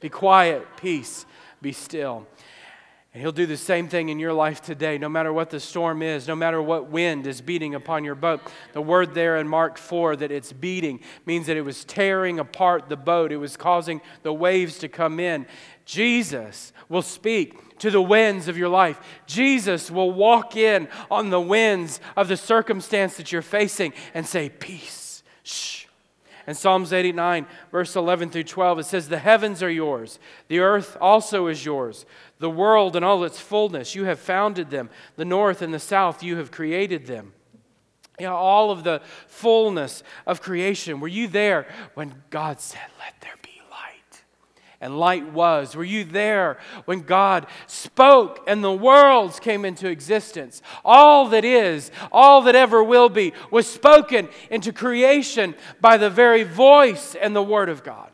Be 0.00 0.08
quiet, 0.08 0.66
peace, 0.76 1.26
be 1.60 1.72
still. 1.72 2.26
And 3.12 3.20
he'll 3.20 3.32
do 3.32 3.46
the 3.46 3.56
same 3.56 3.88
thing 3.88 4.08
in 4.08 4.20
your 4.20 4.32
life 4.32 4.62
today, 4.62 4.96
no 4.96 5.08
matter 5.08 5.32
what 5.32 5.50
the 5.50 5.58
storm 5.58 6.00
is, 6.00 6.28
no 6.28 6.36
matter 6.36 6.62
what 6.62 6.90
wind 6.90 7.26
is 7.26 7.40
beating 7.40 7.74
upon 7.74 8.04
your 8.04 8.14
boat. 8.14 8.40
The 8.72 8.80
word 8.80 9.14
there 9.14 9.38
in 9.38 9.48
Mark 9.48 9.78
4 9.78 10.14
that 10.16 10.30
it's 10.30 10.52
beating 10.52 11.00
means 11.26 11.48
that 11.48 11.56
it 11.56 11.62
was 11.62 11.84
tearing 11.84 12.38
apart 12.38 12.88
the 12.88 12.96
boat, 12.96 13.32
it 13.32 13.38
was 13.38 13.56
causing 13.56 14.00
the 14.22 14.32
waves 14.32 14.78
to 14.78 14.88
come 14.88 15.18
in. 15.18 15.46
Jesus 15.84 16.72
will 16.88 17.02
speak 17.02 17.78
to 17.80 17.90
the 17.90 18.00
winds 18.00 18.46
of 18.46 18.56
your 18.56 18.68
life. 18.68 19.00
Jesus 19.26 19.90
will 19.90 20.12
walk 20.12 20.56
in 20.56 20.86
on 21.10 21.30
the 21.30 21.40
winds 21.40 21.98
of 22.16 22.28
the 22.28 22.36
circumstance 22.36 23.16
that 23.16 23.32
you're 23.32 23.42
facing 23.42 23.92
and 24.14 24.24
say, 24.24 24.48
Peace. 24.48 25.24
Shh 25.42 25.86
in 26.50 26.56
Psalms 26.56 26.92
89, 26.92 27.46
verse 27.70 27.94
11 27.94 28.30
through 28.30 28.42
12, 28.42 28.80
it 28.80 28.86
says, 28.86 29.08
The 29.08 29.18
heavens 29.18 29.62
are 29.62 29.70
yours, 29.70 30.18
the 30.48 30.58
earth 30.58 30.96
also 31.00 31.46
is 31.46 31.64
yours, 31.64 32.04
the 32.40 32.50
world 32.50 32.96
and 32.96 33.04
all 33.04 33.22
its 33.22 33.38
fullness. 33.38 33.94
You 33.94 34.04
have 34.06 34.18
founded 34.18 34.68
them. 34.68 34.90
The 35.14 35.24
north 35.24 35.62
and 35.62 35.72
the 35.72 35.78
south, 35.78 36.24
you 36.24 36.38
have 36.38 36.50
created 36.50 37.06
them. 37.06 37.34
You 38.18 38.26
know, 38.26 38.34
all 38.34 38.72
of 38.72 38.82
the 38.82 39.00
fullness 39.28 40.02
of 40.26 40.42
creation. 40.42 40.98
Were 40.98 41.08
you 41.08 41.28
there 41.28 41.68
when 41.94 42.22
God 42.30 42.60
said, 42.60 42.88
Let 42.98 43.14
there 43.20 43.36
and 44.80 44.98
light 44.98 45.32
was? 45.32 45.76
Were 45.76 45.84
you 45.84 46.04
there 46.04 46.58
when 46.86 47.00
God 47.00 47.46
spoke 47.66 48.42
and 48.46 48.64
the 48.64 48.72
worlds 48.72 49.38
came 49.38 49.64
into 49.64 49.88
existence? 49.88 50.62
All 50.84 51.28
that 51.28 51.44
is, 51.44 51.90
all 52.10 52.42
that 52.42 52.54
ever 52.54 52.82
will 52.82 53.08
be, 53.08 53.32
was 53.50 53.66
spoken 53.66 54.28
into 54.50 54.72
creation 54.72 55.54
by 55.80 55.96
the 55.96 56.10
very 56.10 56.42
voice 56.42 57.14
and 57.14 57.36
the 57.36 57.42
Word 57.42 57.68
of 57.68 57.84
God. 57.84 58.10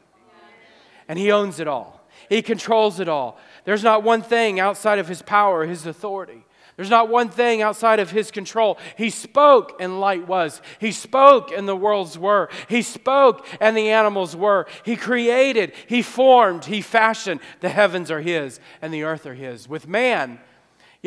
And 1.08 1.18
He 1.18 1.30
owns 1.30 1.61
it 1.61 1.68
all, 1.68 2.04
He 2.28 2.42
controls 2.42 2.99
it 2.99 3.08
all. 3.08 3.38
There's 3.66 3.85
not 3.85 4.02
one 4.02 4.23
thing 4.23 4.58
outside 4.58 4.99
of 4.99 5.08
His 5.08 5.20
power, 5.20 5.66
His 5.66 5.87
authority. 5.87 6.46
There's 6.76 6.90
not 6.90 7.08
one 7.08 7.30
thing 7.30 7.62
outside 7.62 8.00
of 8.00 8.11
his 8.11 8.30
control. 8.30 8.78
He 8.99 9.08
spoke 9.08 9.80
and 9.80 9.99
light 9.99 10.28
was. 10.28 10.61
He 10.78 10.92
spoke 10.92 11.50
and 11.50 11.66
the 11.66 11.75
worlds 11.75 12.18
were. 12.18 12.50
He 12.68 12.82
spoke 12.82 13.46
and 13.61 13.75
the 13.75 13.88
animals 13.88 14.37
were. 14.37 14.66
He 14.85 14.94
created, 14.94 15.73
he 15.87 16.02
formed, 16.02 16.66
he 16.66 16.82
fashioned. 16.82 17.40
The 17.61 17.70
heavens 17.70 18.11
are 18.11 18.20
his 18.20 18.61
and 18.82 18.92
the 18.92 19.04
earth 19.04 19.25
are 19.25 19.35
his. 19.35 19.66
With 19.68 19.88
man, 19.88 20.38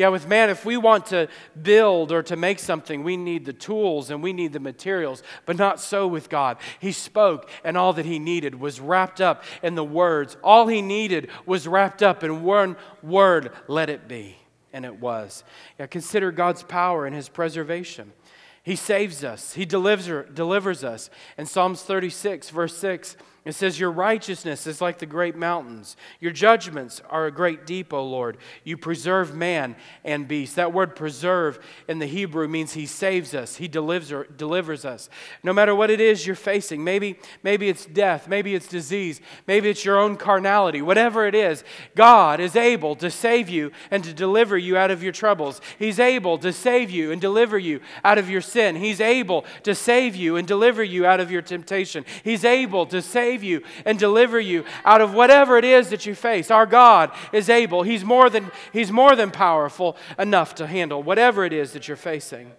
yeah, 0.00 0.08
with 0.08 0.26
man, 0.26 0.48
if 0.48 0.64
we 0.64 0.78
want 0.78 1.04
to 1.06 1.28
build 1.60 2.10
or 2.10 2.22
to 2.22 2.34
make 2.34 2.58
something, 2.58 3.04
we 3.04 3.18
need 3.18 3.44
the 3.44 3.52
tools 3.52 4.08
and 4.08 4.22
we 4.22 4.32
need 4.32 4.54
the 4.54 4.58
materials, 4.58 5.22
but 5.44 5.58
not 5.58 5.78
so 5.78 6.06
with 6.06 6.30
God. 6.30 6.56
He 6.78 6.90
spoke, 6.90 7.50
and 7.64 7.76
all 7.76 7.92
that 7.92 8.06
he 8.06 8.18
needed 8.18 8.58
was 8.58 8.80
wrapped 8.80 9.20
up 9.20 9.44
in 9.62 9.74
the 9.74 9.84
words. 9.84 10.38
All 10.42 10.68
he 10.68 10.80
needed 10.80 11.28
was 11.44 11.68
wrapped 11.68 12.02
up 12.02 12.24
in 12.24 12.42
one 12.42 12.76
word 13.02 13.52
let 13.68 13.90
it 13.90 14.08
be 14.08 14.38
and 14.72 14.86
it 14.86 14.98
was. 14.98 15.44
Yeah, 15.78 15.86
consider 15.86 16.32
God's 16.32 16.62
power 16.62 17.04
and 17.04 17.14
his 17.14 17.28
preservation. 17.28 18.14
He 18.62 18.76
saves 18.76 19.22
us, 19.22 19.52
he 19.52 19.66
delivers, 19.66 20.30
delivers 20.32 20.82
us. 20.82 21.10
In 21.36 21.44
Psalms 21.44 21.82
36, 21.82 22.48
verse 22.48 22.74
6, 22.78 23.18
it 23.42 23.52
says, 23.52 23.80
Your 23.80 23.90
righteousness 23.90 24.66
is 24.66 24.82
like 24.82 24.98
the 24.98 25.06
great 25.06 25.34
mountains. 25.34 25.96
Your 26.20 26.30
judgments 26.30 27.00
are 27.08 27.26
a 27.26 27.32
great 27.32 27.64
deep, 27.64 27.92
O 27.92 28.04
Lord. 28.04 28.36
You 28.64 28.76
preserve 28.76 29.34
man 29.34 29.76
and 30.04 30.28
beast. 30.28 30.56
That 30.56 30.74
word 30.74 30.94
preserve 30.94 31.58
in 31.88 32.00
the 32.00 32.06
Hebrew 32.06 32.46
means 32.48 32.74
he 32.74 32.84
saves 32.84 33.34
us, 33.34 33.56
he 33.56 33.66
delivers, 33.66 34.26
delivers 34.36 34.84
us. 34.84 35.08
No 35.42 35.54
matter 35.54 35.74
what 35.74 35.88
it 35.88 36.02
is 36.02 36.26
you're 36.26 36.36
facing, 36.36 36.84
maybe, 36.84 37.18
maybe 37.42 37.70
it's 37.70 37.86
death, 37.86 38.28
maybe 38.28 38.54
it's 38.54 38.68
disease, 38.68 39.22
maybe 39.46 39.70
it's 39.70 39.86
your 39.86 39.98
own 39.98 40.18
carnality, 40.18 40.82
whatever 40.82 41.26
it 41.26 41.34
is, 41.34 41.64
God 41.94 42.40
is 42.40 42.56
able 42.56 42.94
to 42.96 43.10
save 43.10 43.48
you 43.48 43.72
and 43.90 44.04
to 44.04 44.12
deliver 44.12 44.58
you 44.58 44.76
out 44.76 44.90
of 44.90 45.02
your 45.02 45.12
troubles. 45.12 45.62
He's 45.78 45.98
able 45.98 46.36
to 46.38 46.52
save 46.52 46.90
you 46.90 47.10
and 47.10 47.20
deliver 47.22 47.58
you 47.58 47.80
out 48.04 48.18
of 48.18 48.28
your 48.28 48.42
sin. 48.42 48.76
He's 48.76 49.00
able 49.00 49.46
to 49.62 49.74
save 49.74 50.14
you 50.14 50.36
and 50.36 50.46
deliver 50.46 50.84
you 50.84 51.06
out 51.06 51.20
of 51.20 51.30
your 51.30 51.42
temptation. 51.42 52.04
He's 52.22 52.44
able 52.44 52.84
to 52.86 53.00
save 53.00 53.29
save 53.30 53.44
you 53.44 53.62
and 53.84 53.98
deliver 53.98 54.40
you 54.40 54.64
out 54.84 55.00
of 55.00 55.14
whatever 55.14 55.56
it 55.56 55.64
is 55.64 55.90
that 55.90 56.04
you 56.04 56.14
face. 56.14 56.50
Our 56.50 56.66
God 56.66 57.12
is 57.32 57.48
able. 57.48 57.82
He's 57.84 58.04
more 58.04 58.28
than, 58.28 58.50
he's 58.72 58.90
more 58.90 59.14
than 59.14 59.30
powerful 59.30 59.96
enough 60.18 60.56
to 60.56 60.66
handle 60.66 61.02
whatever 61.02 61.44
it 61.44 61.52
is 61.52 61.72
that 61.72 61.86
you're 61.86 61.96
facing 61.96 62.52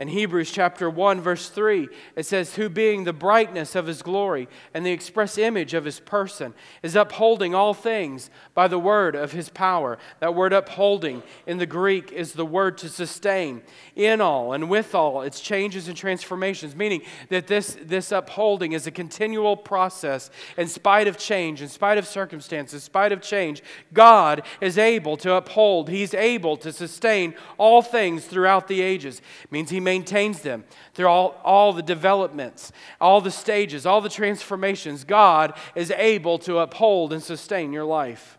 in 0.00 0.08
Hebrews 0.08 0.50
chapter 0.50 0.88
1 0.88 1.20
verse 1.20 1.50
3 1.50 1.86
it 2.16 2.24
says 2.24 2.54
who 2.54 2.70
being 2.70 3.04
the 3.04 3.12
brightness 3.12 3.76
of 3.76 3.86
his 3.86 4.00
glory 4.00 4.48
and 4.72 4.84
the 4.84 4.92
express 4.92 5.36
image 5.36 5.74
of 5.74 5.84
his 5.84 6.00
person 6.00 6.54
is 6.82 6.96
upholding 6.96 7.54
all 7.54 7.74
things 7.74 8.30
by 8.54 8.66
the 8.66 8.78
word 8.78 9.14
of 9.14 9.32
his 9.32 9.50
power. 9.50 9.98
That 10.20 10.34
word 10.34 10.54
upholding 10.54 11.22
in 11.46 11.58
the 11.58 11.66
Greek 11.66 12.12
is 12.12 12.32
the 12.32 12.46
word 12.46 12.78
to 12.78 12.88
sustain. 12.88 13.60
In 13.94 14.22
all 14.22 14.54
and 14.54 14.70
with 14.70 14.94
all 14.94 15.20
its 15.20 15.38
changes 15.38 15.86
and 15.86 15.96
transformations 15.96 16.74
meaning 16.74 17.02
that 17.28 17.46
this 17.46 17.76
this 17.82 18.10
upholding 18.10 18.72
is 18.72 18.86
a 18.86 18.90
continual 18.90 19.56
process. 19.56 20.30
In 20.56 20.66
spite 20.66 21.08
of 21.08 21.18
change 21.18 21.60
in 21.60 21.68
spite 21.68 21.98
of 21.98 22.06
circumstances 22.06 22.74
in 22.74 22.80
spite 22.80 23.12
of 23.12 23.20
change 23.20 23.62
God 23.92 24.42
is 24.62 24.78
able 24.78 25.18
to 25.18 25.34
uphold 25.34 25.90
he's 25.90 26.14
able 26.14 26.56
to 26.56 26.72
sustain 26.72 27.34
all 27.58 27.82
things 27.82 28.24
throughout 28.24 28.66
the 28.66 28.80
ages. 28.80 29.20
It 29.44 29.52
means 29.52 29.68
he 29.68 29.89
maintains 29.90 30.42
them 30.42 30.62
through 30.94 31.08
all, 31.08 31.40
all 31.42 31.72
the 31.72 31.82
developments, 31.82 32.70
all 33.00 33.20
the 33.20 33.30
stages, 33.30 33.86
all 33.86 34.00
the 34.00 34.08
transformations. 34.08 35.02
God 35.02 35.52
is 35.74 35.90
able 35.90 36.38
to 36.40 36.58
uphold 36.58 37.12
and 37.12 37.20
sustain 37.20 37.72
your 37.72 37.84
life. 37.84 38.38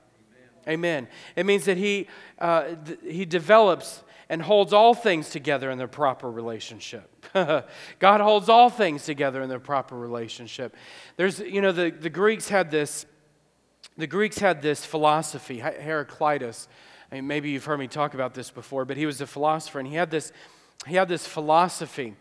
Amen. 0.66 0.74
Amen. 0.74 1.08
It 1.36 1.46
means 1.46 1.66
that 1.66 1.76
He, 1.76 2.08
uh, 2.40 2.76
th- 2.86 3.00
he 3.04 3.26
develops 3.26 4.04
and 4.30 4.42
holds 4.42 4.72
all 4.72 4.94
things 4.94 5.30
together 5.30 5.70
in 5.70 5.78
their 5.78 5.90
proper 5.90 6.32
relationship. 6.32 7.10
God 7.34 8.22
holds 8.22 8.48
all 8.48 8.70
things 8.70 9.04
together 9.04 9.42
in 9.42 9.50
their 9.50 9.60
proper 9.60 9.98
relationship. 9.98 10.74
There's, 11.18 11.40
you 11.40 11.62
know, 11.62 11.74
the, 11.74 11.90
the 11.90 12.10
Greeks 12.10 12.48
had 12.48 12.72
this, 12.72 13.06
the 13.98 14.08
Greeks 14.08 14.38
had 14.38 14.62
this 14.62 14.86
philosophy, 14.86 15.60
Heraclitus. 15.60 16.70
I 17.12 17.16
mean, 17.16 17.28
maybe 17.28 17.50
you've 17.50 17.66
heard 17.66 17.80
me 17.80 17.90
talk 17.90 18.14
about 18.14 18.34
this 18.34 18.50
before, 18.52 18.86
but 18.86 18.96
he 18.96 19.06
was 19.06 19.20
a 19.20 19.28
philosopher 19.28 19.80
and 19.80 19.88
he 19.90 19.96
had 19.96 20.12
this 20.12 20.32
he 20.88 20.96
had 20.96 21.08
this 21.08 21.28
philosophy 21.28 22.16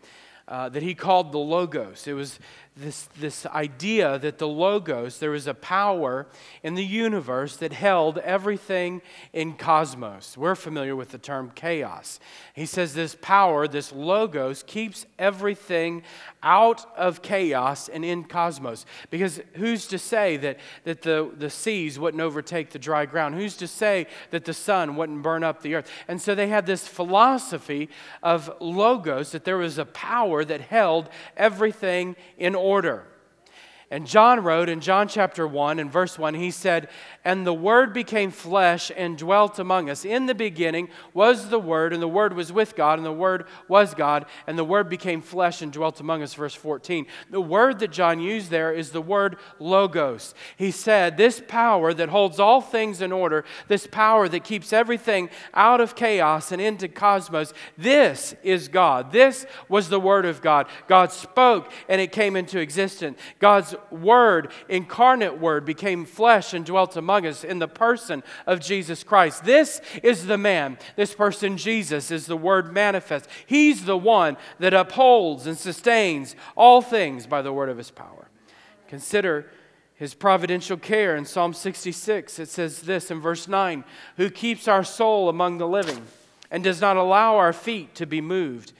uh, 0.47 0.69
that 0.69 0.83
he 0.83 0.93
called 0.93 1.31
the 1.31 1.39
Logos. 1.39 2.07
It 2.07 2.13
was 2.13 2.39
this, 2.77 3.09
this 3.19 3.45
idea 3.47 4.17
that 4.19 4.37
the 4.37 4.47
Logos, 4.47 5.19
there 5.19 5.31
was 5.31 5.45
a 5.45 5.53
power 5.53 6.25
in 6.63 6.75
the 6.75 6.85
universe 6.85 7.57
that 7.57 7.73
held 7.73 8.17
everything 8.19 9.01
in 9.33 9.53
cosmos. 9.53 10.37
We're 10.37 10.55
familiar 10.55 10.95
with 10.95 11.09
the 11.09 11.17
term 11.17 11.51
chaos. 11.53 12.19
He 12.53 12.65
says 12.65 12.93
this 12.93 13.15
power, 13.21 13.67
this 13.67 13.91
Logos, 13.91 14.63
keeps 14.63 15.05
everything 15.19 16.03
out 16.41 16.85
of 16.97 17.21
chaos 17.21 17.89
and 17.89 18.05
in 18.05 18.23
cosmos. 18.23 18.85
Because 19.09 19.41
who's 19.55 19.85
to 19.87 19.99
say 19.99 20.37
that, 20.37 20.57
that 20.85 21.01
the, 21.01 21.29
the 21.37 21.49
seas 21.49 21.99
wouldn't 21.99 22.21
overtake 22.21 22.69
the 22.69 22.79
dry 22.79 23.05
ground? 23.05 23.35
Who's 23.35 23.57
to 23.57 23.67
say 23.67 24.07
that 24.29 24.45
the 24.45 24.53
sun 24.53 24.95
wouldn't 24.95 25.23
burn 25.23 25.43
up 25.43 25.61
the 25.61 25.75
earth? 25.75 25.91
And 26.07 26.21
so 26.21 26.35
they 26.35 26.47
had 26.47 26.65
this 26.65 26.87
philosophy 26.87 27.89
of 28.23 28.49
Logos, 28.61 29.33
that 29.33 29.43
there 29.43 29.57
was 29.57 29.77
a 29.77 29.85
power 29.85 30.45
that 30.45 30.61
held 30.61 31.09
everything 31.35 32.15
in 32.37 32.55
order. 32.71 33.10
And 33.91 34.07
John 34.07 34.41
wrote 34.41 34.69
in 34.69 34.79
John 34.79 35.09
chapter 35.09 35.45
1 35.45 35.77
and 35.77 35.91
verse 35.91 36.17
1, 36.17 36.33
he 36.35 36.49
said, 36.49 36.87
And 37.25 37.45
the 37.45 37.53
Word 37.53 37.93
became 37.93 38.31
flesh 38.31 38.89
and 38.95 39.17
dwelt 39.17 39.59
among 39.59 39.89
us. 39.89 40.05
In 40.05 40.27
the 40.27 40.33
beginning 40.33 40.87
was 41.13 41.49
the 41.49 41.59
Word, 41.59 41.91
and 41.91 42.01
the 42.01 42.07
Word 42.07 42.31
was 42.31 42.53
with 42.53 42.77
God, 42.77 42.97
and 42.97 43.05
the 43.05 43.11
Word 43.11 43.45
was 43.67 43.93
God, 43.93 44.27
and 44.47 44.57
the 44.57 44.63
Word 44.63 44.87
became 44.87 45.21
flesh 45.21 45.61
and 45.61 45.73
dwelt 45.73 45.99
among 45.99 46.23
us. 46.23 46.33
Verse 46.33 46.53
14. 46.53 47.05
The 47.29 47.41
word 47.41 47.79
that 47.79 47.91
John 47.91 48.21
used 48.21 48.49
there 48.49 48.71
is 48.71 48.91
the 48.91 49.01
word 49.01 49.35
logos. 49.59 50.33
He 50.55 50.71
said, 50.71 51.17
This 51.17 51.41
power 51.45 51.93
that 51.93 52.07
holds 52.07 52.39
all 52.39 52.61
things 52.61 53.01
in 53.01 53.11
order, 53.11 53.43
this 53.67 53.87
power 53.87 54.29
that 54.29 54.45
keeps 54.45 54.71
everything 54.71 55.29
out 55.53 55.81
of 55.81 55.95
chaos 55.95 56.53
and 56.53 56.61
into 56.61 56.87
cosmos, 56.87 57.53
this 57.77 58.35
is 58.41 58.69
God. 58.69 59.11
This 59.11 59.45
was 59.67 59.89
the 59.89 59.99
Word 59.99 60.25
of 60.25 60.41
God. 60.41 60.67
God 60.87 61.11
spoke, 61.11 61.69
and 61.89 61.99
it 61.99 62.13
came 62.13 62.37
into 62.37 62.57
existence. 62.57 63.19
God's 63.39 63.75
Word, 63.89 64.51
incarnate 64.67 65.39
Word, 65.39 65.63
became 65.65 66.05
flesh 66.05 66.53
and 66.53 66.65
dwelt 66.65 66.97
among 66.97 67.25
us 67.25 67.45
in 67.45 67.59
the 67.59 67.67
person 67.69 68.23
of 68.45 68.59
Jesus 68.59 69.03
Christ. 69.03 69.45
This 69.45 69.79
is 70.03 70.25
the 70.25 70.37
man. 70.37 70.77
This 70.97 71.13
person, 71.13 71.55
Jesus, 71.55 72.11
is 72.11 72.25
the 72.25 72.35
Word 72.35 72.73
manifest. 72.73 73.29
He's 73.45 73.85
the 73.85 73.97
one 73.97 74.35
that 74.59 74.73
upholds 74.73 75.47
and 75.47 75.57
sustains 75.57 76.35
all 76.55 76.81
things 76.81 77.27
by 77.27 77.41
the 77.41 77.53
word 77.53 77.69
of 77.69 77.77
his 77.77 77.91
power. 77.91 78.27
Consider 78.87 79.49
his 79.95 80.13
providential 80.13 80.77
care 80.77 81.15
in 81.15 81.25
Psalm 81.25 81.53
66. 81.53 82.39
It 82.39 82.49
says 82.49 82.81
this 82.81 83.11
in 83.11 83.19
verse 83.19 83.47
9 83.47 83.83
Who 84.17 84.29
keeps 84.29 84.67
our 84.67 84.83
soul 84.83 85.29
among 85.29 85.57
the 85.57 85.67
living 85.67 86.05
and 86.49 86.63
does 86.63 86.81
not 86.81 86.97
allow 86.97 87.37
our 87.37 87.53
feet 87.53 87.95
to 87.95 88.05
be 88.05 88.19
moved. 88.19 88.73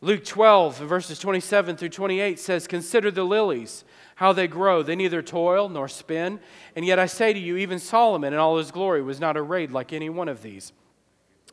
Luke 0.00 0.24
12, 0.24 0.78
verses 0.78 1.18
27 1.18 1.76
through 1.76 1.88
28 1.88 2.38
says, 2.38 2.66
Consider 2.66 3.10
the 3.10 3.24
lilies, 3.24 3.84
how 4.18 4.32
they 4.32 4.48
grow. 4.48 4.82
They 4.82 4.96
neither 4.96 5.22
toil 5.22 5.68
nor 5.68 5.86
spin. 5.86 6.40
And 6.74 6.84
yet 6.84 6.98
I 6.98 7.06
say 7.06 7.32
to 7.32 7.38
you, 7.38 7.56
even 7.56 7.78
Solomon 7.78 8.32
in 8.32 8.38
all 8.40 8.58
his 8.58 8.72
glory 8.72 9.00
was 9.00 9.20
not 9.20 9.36
arrayed 9.36 9.70
like 9.70 9.92
any 9.92 10.10
one 10.10 10.28
of 10.28 10.42
these. 10.42 10.72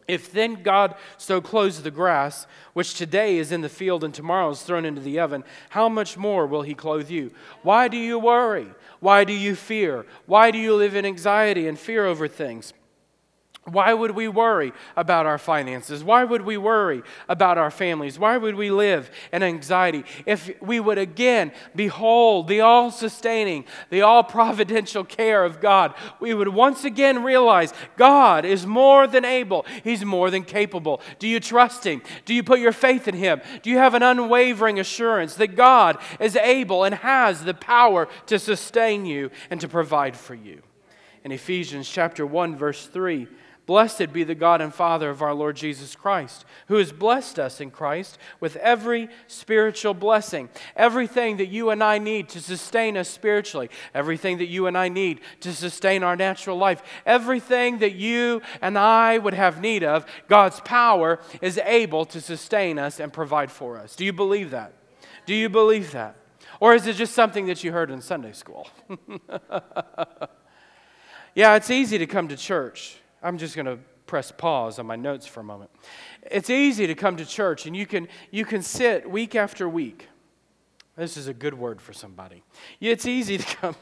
If 0.08 0.32
then 0.32 0.64
God 0.64 0.96
so 1.18 1.42
clothes 1.42 1.84
the 1.84 1.92
grass, 1.92 2.48
which 2.74 2.96
today 2.96 3.38
is 3.38 3.52
in 3.52 3.62
the 3.62 3.70
field 3.70 4.04
and 4.04 4.12
tomorrow 4.12 4.50
is 4.50 4.64
thrown 4.64 4.84
into 4.84 5.00
the 5.00 5.20
oven, 5.20 5.44
how 5.70 5.90
much 5.90 6.18
more 6.18 6.48
will 6.48 6.64
he 6.64 6.74
clothe 6.74 7.12
you? 7.12 7.32
Why 7.62 7.88
do 7.88 7.98
you 7.98 8.18
worry? 8.18 8.68
Why 9.00 9.26
do 9.26 9.34
you 9.34 9.54
fear? 9.54 10.08
Why 10.26 10.50
do 10.50 10.58
you 10.58 10.74
live 10.74 10.96
in 10.96 11.06
anxiety 11.06 11.68
and 11.68 11.78
fear 11.78 12.08
over 12.08 12.28
things? 12.28 12.74
Why 13.66 13.96
would 13.96 14.12
we 14.12 14.28
worry 14.28 14.74
about 14.96 15.26
our 15.26 15.40
finances? 15.40 16.04
Why 16.04 16.24
would 16.24 16.44
we 16.44 16.56
worry 16.56 17.02
about 17.28 17.58
our 17.58 17.72
families? 17.72 18.20
Why 18.20 18.38
would 18.38 18.54
we 18.54 18.70
live 18.70 19.10
in 19.34 19.42
anxiety? 19.42 20.06
If 20.28 20.52
we 20.62 20.80
would 20.80 21.00
again 21.00 21.52
behold 21.76 22.48
the 22.48 22.62
all 22.62 22.92
sustaining, 22.92 23.66
the 23.90 24.04
all 24.04 24.24
providential 24.24 25.04
care 25.04 25.44
of 25.44 25.62
God, 25.62 25.96
we 26.20 26.32
would 26.36 26.50
once 26.50 26.84
again 26.84 27.24
realize 27.24 27.74
God 27.98 28.46
is 28.46 28.68
more 28.68 29.08
than 29.08 29.26
able, 29.26 29.66
He's 29.84 30.06
more 30.06 30.30
than 30.30 30.44
capable. 30.44 31.02
Do 31.18 31.28
you 31.28 31.40
trust 31.40 31.88
Him? 31.88 32.04
Do 32.26 32.36
you 32.36 32.44
put 32.44 32.60
your 32.60 32.72
faith 32.72 33.08
in 33.08 33.16
Him? 33.16 33.42
Do 33.64 33.72
you 33.72 33.80
have 33.80 33.96
an 33.96 34.04
unwavering 34.04 34.80
assurance 34.80 35.34
that 35.36 35.56
God 35.56 35.98
is 36.20 36.36
able 36.36 36.84
and 36.84 36.94
has 36.94 37.44
the 37.44 37.56
power 37.56 38.08
to 38.28 38.38
sustain 38.38 39.08
you 39.08 39.32
and 39.50 39.60
to 39.62 39.68
provide 39.68 40.16
for 40.16 40.36
you? 40.36 40.62
In 41.24 41.32
Ephesians 41.32 41.90
chapter 41.90 42.24
1, 42.28 42.56
verse 42.56 42.86
3, 42.86 43.28
Blessed 43.66 44.14
be 44.14 44.24
the 44.24 44.36
God 44.36 44.62
and 44.62 44.74
Father 44.74 45.10
of 45.10 45.24
our 45.24 45.34
Lord 45.34 45.56
Jesus 45.56 45.96
Christ, 45.96 46.46
who 46.68 46.76
has 46.76 46.92
blessed 46.92 47.40
us 47.40 47.60
in 47.60 47.72
Christ 47.72 48.20
with 48.40 48.56
every 48.58 49.10
spiritual 49.26 49.96
blessing. 49.96 50.50
Everything 50.76 51.38
that 51.38 51.48
you 51.48 51.72
and 51.72 51.84
I 51.84 51.98
need 51.98 52.30
to 52.30 52.42
sustain 52.42 52.96
us 52.96 53.10
spiritually, 53.10 53.70
everything 53.96 54.38
that 54.38 54.50
you 54.50 54.68
and 54.68 54.78
I 54.78 54.90
need 54.90 55.22
to 55.40 55.52
sustain 55.52 56.04
our 56.04 56.16
natural 56.16 56.58
life, 56.58 56.84
everything 57.08 57.80
that 57.80 57.96
you 57.96 58.44
and 58.62 58.78
I 58.78 59.18
would 59.18 59.34
have 59.34 59.60
need 59.60 59.84
of, 59.84 60.06
God's 60.28 60.60
power 60.60 61.20
is 61.42 61.58
able 61.58 62.06
to 62.06 62.22
sustain 62.22 62.78
us 62.78 63.00
and 63.00 63.12
provide 63.12 63.52
for 63.52 63.80
us. 63.80 63.96
Do 63.96 64.06
you 64.06 64.14
believe 64.14 64.52
that? 64.52 64.74
Do 65.26 65.34
you 65.34 65.50
believe 65.50 65.92
that? 65.94 66.16
Or 66.60 66.76
is 66.76 66.86
it 66.86 66.96
just 66.96 67.14
something 67.14 67.48
that 67.48 67.64
you 67.64 67.72
heard 67.72 67.90
in 67.90 68.00
Sunday 68.02 68.34
school? 68.34 68.70
yeah, 71.34 71.56
it's 71.56 71.72
easy 71.72 71.98
to 71.98 72.06
come 72.06 72.28
to 72.28 72.38
church. 72.38 73.00
I'm 73.26 73.40
just 73.40 73.56
going 73.56 73.66
to 73.66 73.80
press 74.06 74.32
pause 74.32 74.78
on 74.78 74.86
my 74.86 74.96
notes 74.96 75.26
for 75.26 75.40
a 75.40 75.44
moment. 75.44 75.72
It's 76.30 76.52
easy 76.52 76.86
to 76.86 76.94
come 76.94 77.18
to 77.18 77.26
church 77.26 77.66
and 77.66 77.76
you 77.76 77.88
can, 77.88 78.08
you 78.30 78.46
can 78.46 78.62
sit 78.62 79.10
week 79.10 79.34
after 79.34 79.68
week. 79.68 80.10
This 80.96 81.18
is 81.18 81.28
a 81.28 81.34
good 81.34 81.56
word 81.56 81.82
for 81.82 81.92
somebody. 81.92 82.44
It's 82.80 83.08
easy 83.08 83.40
to 83.40 83.44
come. 83.58 83.76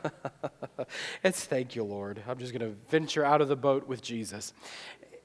it's 1.25 1.43
thank 1.43 1.75
you, 1.75 1.83
Lord. 1.83 2.23
I'm 2.25 2.39
just 2.39 2.57
going 2.57 2.71
to 2.71 2.77
venture 2.89 3.25
out 3.25 3.41
of 3.41 3.49
the 3.49 3.57
boat 3.57 3.85
with 3.85 4.01
Jesus. 4.01 4.53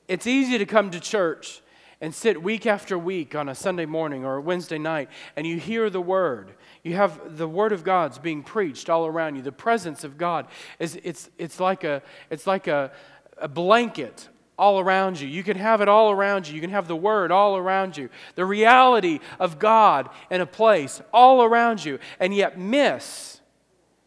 It's 0.09 0.27
easy 0.27 0.59
to 0.59 0.67
come 0.67 0.91
to 0.91 0.99
church 0.99 1.63
and 2.01 2.15
sit 2.15 2.43
week 2.43 2.67
after 2.67 2.99
week 2.99 3.35
on 3.35 3.49
a 3.49 3.55
Sunday 3.55 3.87
morning 3.87 4.25
or 4.25 4.37
a 4.37 4.41
Wednesday 4.41 4.79
night 4.79 5.09
and 5.37 5.47
you 5.47 5.59
hear 5.59 5.91
the 5.91 6.01
word. 6.01 6.55
You 6.83 6.95
have 6.95 7.37
the 7.37 7.49
word 7.49 7.73
of 7.73 7.85
God's 7.85 8.19
being 8.19 8.43
preached 8.43 8.89
all 8.89 9.07
around 9.07 9.37
you. 9.37 9.43
The 9.43 9.53
presence 9.53 10.05
of 10.05 10.17
God 10.17 10.47
is 10.79 10.99
it's, 11.03 11.31
it's 11.39 11.59
like 11.59 11.85
a 11.85 12.03
it's 12.31 12.47
like 12.47 12.67
a 12.67 12.93
a 13.41 13.49
blanket 13.49 14.29
all 14.59 14.81
around 14.81 15.21
you. 15.21 15.29
You 15.29 15.45
can 15.45 15.57
have 15.57 15.81
it 15.81 15.89
all 15.89 16.11
around 16.11 16.49
you. 16.49 16.55
You 16.55 16.61
can 16.61 16.71
have 16.71 16.89
the 16.89 16.97
Word 16.97 17.31
all 17.31 17.57
around 17.57 17.97
you. 17.97 18.11
The 18.35 18.45
reality 18.45 19.21
of 19.39 19.59
God 19.59 20.11
in 20.31 20.41
a 20.41 20.47
place 20.47 21.01
all 21.13 21.43
around 21.43 21.85
you, 21.85 21.99
and 22.19 22.35
yet 22.35 22.59
miss 22.59 23.41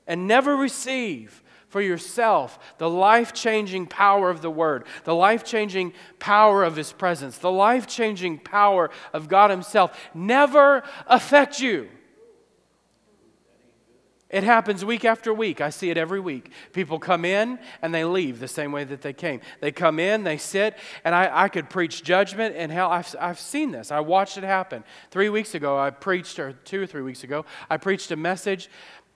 and 0.06 0.28
never 0.28 0.56
receive 0.56 1.42
for 1.70 1.82
yourself 1.82 2.60
the 2.80 2.90
life 2.90 3.32
changing 3.34 3.88
power 3.88 4.30
of 4.30 4.42
the 4.42 4.52
Word, 4.52 4.84
the 5.06 5.16
life 5.16 5.46
changing 5.46 5.94
power 6.20 6.66
of 6.66 6.76
His 6.76 6.92
presence, 6.92 7.38
the 7.38 7.52
life 7.52 7.88
changing 7.88 8.40
power 8.40 8.90
of 9.14 9.30
God 9.30 9.50
Himself 9.50 9.98
never 10.14 10.84
affect 11.08 11.62
you. 11.62 11.88
It 14.32 14.44
happens 14.44 14.86
week 14.86 15.04
after 15.04 15.34
week. 15.34 15.60
I 15.60 15.70
see 15.70 15.90
it 15.90 15.98
every 15.98 16.22
week. 16.22 16.52
People 16.72 17.00
come 17.00 17.26
in 17.26 17.60
and 17.82 17.94
they 17.94 18.06
leave 18.06 18.40
the 18.40 18.48
same 18.48 18.72
way 18.72 18.86
that 18.86 19.02
they 19.02 19.12
came. 19.12 19.42
They 19.60 19.74
come 19.74 20.00
in, 20.00 20.24
they 20.24 20.38
sit, 20.38 20.78
and 21.04 21.14
I, 21.14 21.44
I 21.44 21.50
could 21.50 21.70
preach 21.70 22.02
judgment 22.02 22.56
and 22.56 22.72
hell. 22.72 22.90
I've, 22.90 23.14
I've 23.20 23.40
seen 23.40 23.72
this. 23.72 23.92
I 23.92 24.00
watched 24.00 24.38
it 24.38 24.46
happen. 24.46 24.86
Three 25.12 25.28
weeks 25.28 25.54
ago, 25.54 25.78
I 25.78 25.90
preached, 25.90 26.40
or 26.40 26.54
two 26.54 26.82
or 26.82 26.88
three 26.88 27.02
weeks 27.02 27.26
ago, 27.26 27.46
I 27.70 27.76
preached 27.76 28.10
a 28.12 28.16
message 28.16 28.70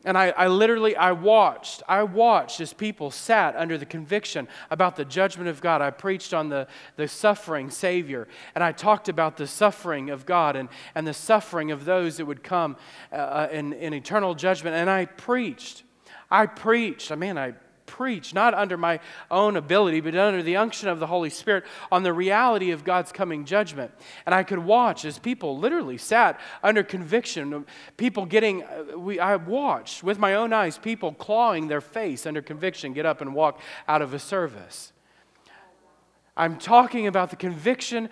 and 0.06 0.18
I, 0.18 0.30
I, 0.30 0.48
literally, 0.48 0.96
I 0.96 1.12
watched, 1.12 1.82
I 1.88 2.04
watched 2.04 2.62
as 2.62 2.74
people 2.74 3.10
sat 3.10 3.56
under 3.56 3.78
the 3.78 3.86
conviction 3.86 4.48
about 4.70 4.96
the 4.96 5.04
judgment 5.04 5.50
of 5.50 5.62
God. 5.62 5.82
I 5.82 5.89
preached 5.89 6.34
on 6.34 6.50
the, 6.50 6.68
the 6.96 7.08
suffering 7.08 7.72
Savior, 7.72 8.28
and 8.54 8.63
I 8.63 8.72
talked 8.72 9.10
about 9.10 9.36
the 9.36 9.48
suffering 9.48 10.12
of 10.12 10.26
God 10.26 10.56
and, 10.56 10.70
and 10.94 11.08
the 11.08 11.13
suffering 11.13 11.72
of 11.72 11.86
those 11.86 12.18
that 12.18 12.26
would 12.26 12.44
come 12.44 12.78
uh, 13.12 13.15
uh 13.15 13.50
in, 13.52 13.74
in 13.74 13.94
eternal 13.94 14.36
judgment. 14.36 14.76
And 14.76 14.89
I 14.89 15.06
preached, 15.06 15.84
I 16.30 16.46
preached, 16.46 17.12
I 17.12 17.15
mean, 17.15 17.38
I 17.38 17.56
preach, 17.86 18.34
not 18.34 18.54
under 18.54 18.78
my 18.78 19.00
own 19.30 19.56
ability, 19.56 20.02
but 20.02 20.15
under 20.15 20.43
the 20.43 20.58
unction 20.58 20.89
of 20.89 21.00
the 21.00 21.08
Holy 21.08 21.30
Spirit, 21.30 21.63
on 21.91 22.04
the 22.04 22.13
reality 22.13 22.71
of 22.71 22.84
God's 22.84 23.12
coming 23.12 23.45
judgment. 23.45 23.91
And 24.26 24.34
I 24.34 24.43
could 24.43 24.60
watch 24.60 25.06
as 25.06 25.19
people 25.19 25.58
literally 25.58 25.98
sat 25.98 26.39
under 26.63 26.84
conviction, 26.84 27.65
people 27.98 28.26
getting, 28.26 28.63
uh, 28.63 28.98
we, 28.98 29.19
I 29.19 29.36
watched 29.36 30.04
with 30.04 30.19
my 30.19 30.36
own 30.36 30.54
eyes 30.54 30.78
people 30.78 31.13
clawing 31.13 31.67
their 31.67 31.82
face 31.82 32.26
under 32.26 32.41
conviction 32.41 32.93
get 32.93 33.06
up 33.06 33.21
and 33.21 33.34
walk 33.34 33.60
out 33.88 34.02
of 34.02 34.13
a 34.13 34.19
service. 34.19 34.91
I'm 36.38 36.58
talking 36.58 37.08
about 37.08 37.30
the 37.30 37.38
conviction 37.38 38.10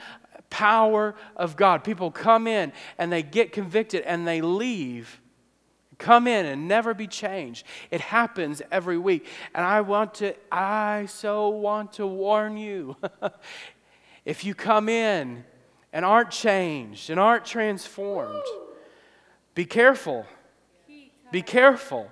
power 0.50 1.16
of 1.36 1.56
God. 1.56 1.84
People 1.84 2.12
come 2.12 2.48
in 2.48 2.72
and 2.98 3.12
they 3.12 3.24
get 3.24 3.52
convicted 3.52 4.04
and 4.04 4.28
they 4.28 4.40
leave 4.42 5.20
come 6.04 6.28
in 6.28 6.46
and 6.46 6.68
never 6.68 6.94
be 6.94 7.08
changed. 7.08 7.66
It 7.90 8.02
happens 8.02 8.62
every 8.72 8.98
week. 8.98 9.26
And 9.56 9.66
I 9.66 9.82
want 9.82 10.16
to, 10.16 10.36
I 10.52 11.06
so 11.08 11.48
want 11.48 11.94
to 11.94 12.06
warn 12.06 12.58
you 12.58 12.98
if 14.26 14.44
you 14.44 14.54
come 14.54 14.90
in 14.90 15.46
and 15.94 16.04
aren't 16.04 16.30
changed 16.30 17.10
and 17.10 17.20
aren't 17.20 17.46
transformed, 17.46 18.44
be 19.56 19.66
careful. 19.66 20.26
Be 21.32 21.42
careful. 21.42 22.12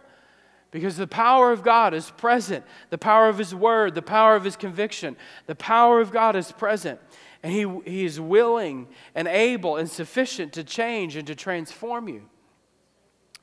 Because 0.72 0.96
the 0.96 1.08
power 1.08 1.52
of 1.52 1.62
God 1.62 1.94
is 1.94 2.12
present. 2.12 2.64
The 2.92 2.98
power 2.98 3.28
of 3.28 3.38
His 3.38 3.54
Word, 3.54 3.94
the 3.94 4.02
power 4.02 4.38
of 4.38 4.46
His 4.46 4.56
conviction, 4.56 5.18
the 5.46 5.56
power 5.56 6.00
of 6.00 6.12
God 6.12 6.38
is 6.38 6.50
present. 6.54 6.98
And 7.44 7.52
He, 7.52 7.68
he 7.84 8.06
is 8.06 8.22
willing 8.22 8.88
and 9.14 9.28
able 9.28 9.76
and 9.76 9.90
sufficient 9.90 10.54
to 10.54 10.64
change 10.64 11.18
and 11.18 11.28
to 11.28 11.36
transform 11.36 12.08
you 12.08 12.30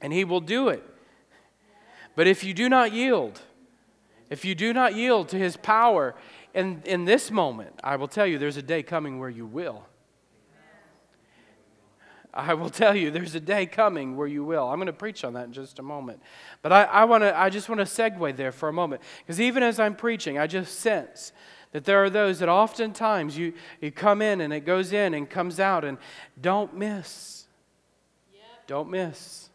and 0.01 0.13
He 0.13 0.25
will 0.25 0.41
do 0.41 0.69
it. 0.69 0.85
But 2.15 2.27
if 2.27 2.43
you 2.43 2.55
do 2.55 2.69
not 2.69 2.93
yield, 2.93 3.41
if 4.31 4.45
you 4.45 4.55
do 4.55 4.73
not 4.73 4.95
yield 4.95 5.29
to 5.31 5.39
His 5.39 5.57
power 5.57 6.15
in, 6.55 6.83
in 6.85 7.05
this 7.05 7.31
moment, 7.31 7.79
I 7.85 7.97
will 7.97 8.09
tell 8.09 8.27
you 8.27 8.39
there's 8.39 8.57
a 8.57 8.63
day 8.63 8.83
coming 8.83 9.19
where 9.19 9.31
you 9.31 9.47
will. 9.47 9.85
I 12.39 12.55
will 12.55 12.71
tell 12.71 12.95
you, 12.95 13.11
there's 13.11 13.35
a 13.35 13.41
day 13.41 13.67
coming 13.67 14.17
where 14.17 14.27
you 14.27 14.45
will. 14.45 14.69
I'm 14.69 14.77
going 14.77 14.87
to 14.87 14.93
preach 14.93 15.25
on 15.25 15.33
that 15.33 15.47
in 15.47 15.53
just 15.53 15.79
a 15.79 15.83
moment. 15.83 16.21
But 16.63 16.73
I, 16.73 16.85
I, 16.85 17.05
wanna, 17.05 17.33
I 17.35 17.51
just 17.51 17.69
want 17.69 17.81
to 17.81 17.85
segue 17.85 18.37
there 18.37 18.53
for 18.53 18.69
a 18.69 18.73
moment. 18.73 19.03
Because 19.19 19.41
even 19.41 19.63
as 19.63 19.81
I'm 19.81 19.97
preaching, 19.97 20.39
I 20.39 20.47
just 20.47 20.79
sense 20.79 21.33
that 21.73 21.85
there 21.85 22.03
are 22.05 22.11
those 22.11 22.39
that 22.39 22.49
oftentimes 22.49 23.37
you, 23.37 23.55
you 23.81 23.91
come 23.91 24.23
in 24.23 24.41
and 24.41 24.53
it 24.53 24.61
goes 24.61 24.93
in 24.93 25.15
and 25.15 25.29
comes 25.29 25.59
out 25.59 25.85
and 25.85 25.99
don't 26.41 26.75
miss. 26.75 27.47
Yep. 28.33 28.43
Don't 28.67 28.91
miss. 28.91 29.48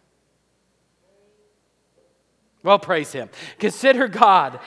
Well, 2.64 2.80
praise 2.80 3.12
Him. 3.12 3.30
Consider 3.60 4.08
God. 4.08 4.60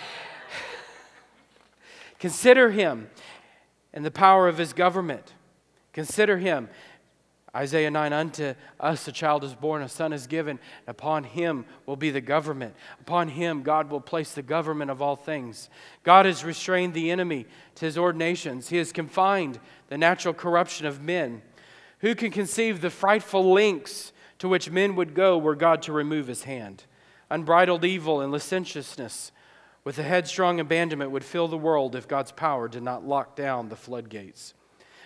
Consider 2.18 2.70
Him 2.70 3.11
and 3.92 4.04
the 4.04 4.11
power 4.11 4.46
of 4.48 4.59
His 4.59 4.72
government. 4.72 5.32
Consider 5.92 6.38
Him 6.38 6.68
Isaiah 7.56 7.90
9 7.90 8.12
Unto 8.12 8.54
us 8.78 9.09
a 9.09 9.12
child 9.12 9.42
is 9.42 9.54
born, 9.54 9.80
a 9.80 9.88
son 9.88 10.12
is 10.12 10.26
given. 10.26 10.59
And 10.87 10.88
upon 10.88 11.24
him 11.24 11.64
will 11.87 11.96
be 11.96 12.11
the 12.11 12.20
government. 12.20 12.74
Upon 13.00 13.28
him, 13.28 13.62
God 13.62 13.90
will 13.90 14.00
place 14.00 14.32
the 14.32 14.42
government 14.42 14.90
of 14.90 15.00
all 15.00 15.16
things. 15.16 15.70
God 16.02 16.26
has 16.26 16.44
restrained 16.44 16.92
the 16.92 17.11
enemy 17.11 17.46
to 17.76 17.87
his 17.87 17.96
ordinations, 17.96 18.68
he 18.68 18.76
has 18.76 18.92
confined 18.92 19.59
the 19.88 19.96
natural 19.96 20.35
corruption 20.35 20.87
of 20.87 21.02
men. 21.02 21.40
Who 22.00 22.14
can 22.14 22.30
conceive 22.30 22.82
the 22.82 22.90
frightful 22.90 23.50
links 23.52 24.12
to 24.38 24.48
which 24.48 24.70
men 24.70 24.94
would 24.96 25.14
go 25.14 25.38
were 25.38 25.56
God 25.56 25.80
to 25.82 25.92
remove 25.92 26.26
his 26.26 26.42
hand? 26.44 26.85
Unbridled 27.30 27.84
evil 27.84 28.20
and 28.20 28.32
licentiousness 28.32 29.32
with 29.84 29.98
a 29.98 30.02
headstrong 30.02 30.58
abandonment 30.58 31.10
would 31.10 31.24
fill 31.24 31.48
the 31.48 31.56
world 31.56 31.94
if 31.94 32.08
God's 32.08 32.32
power 32.32 32.68
did 32.68 32.82
not 32.82 33.06
lock 33.06 33.36
down 33.36 33.68
the 33.68 33.76
floodgates. 33.76 34.54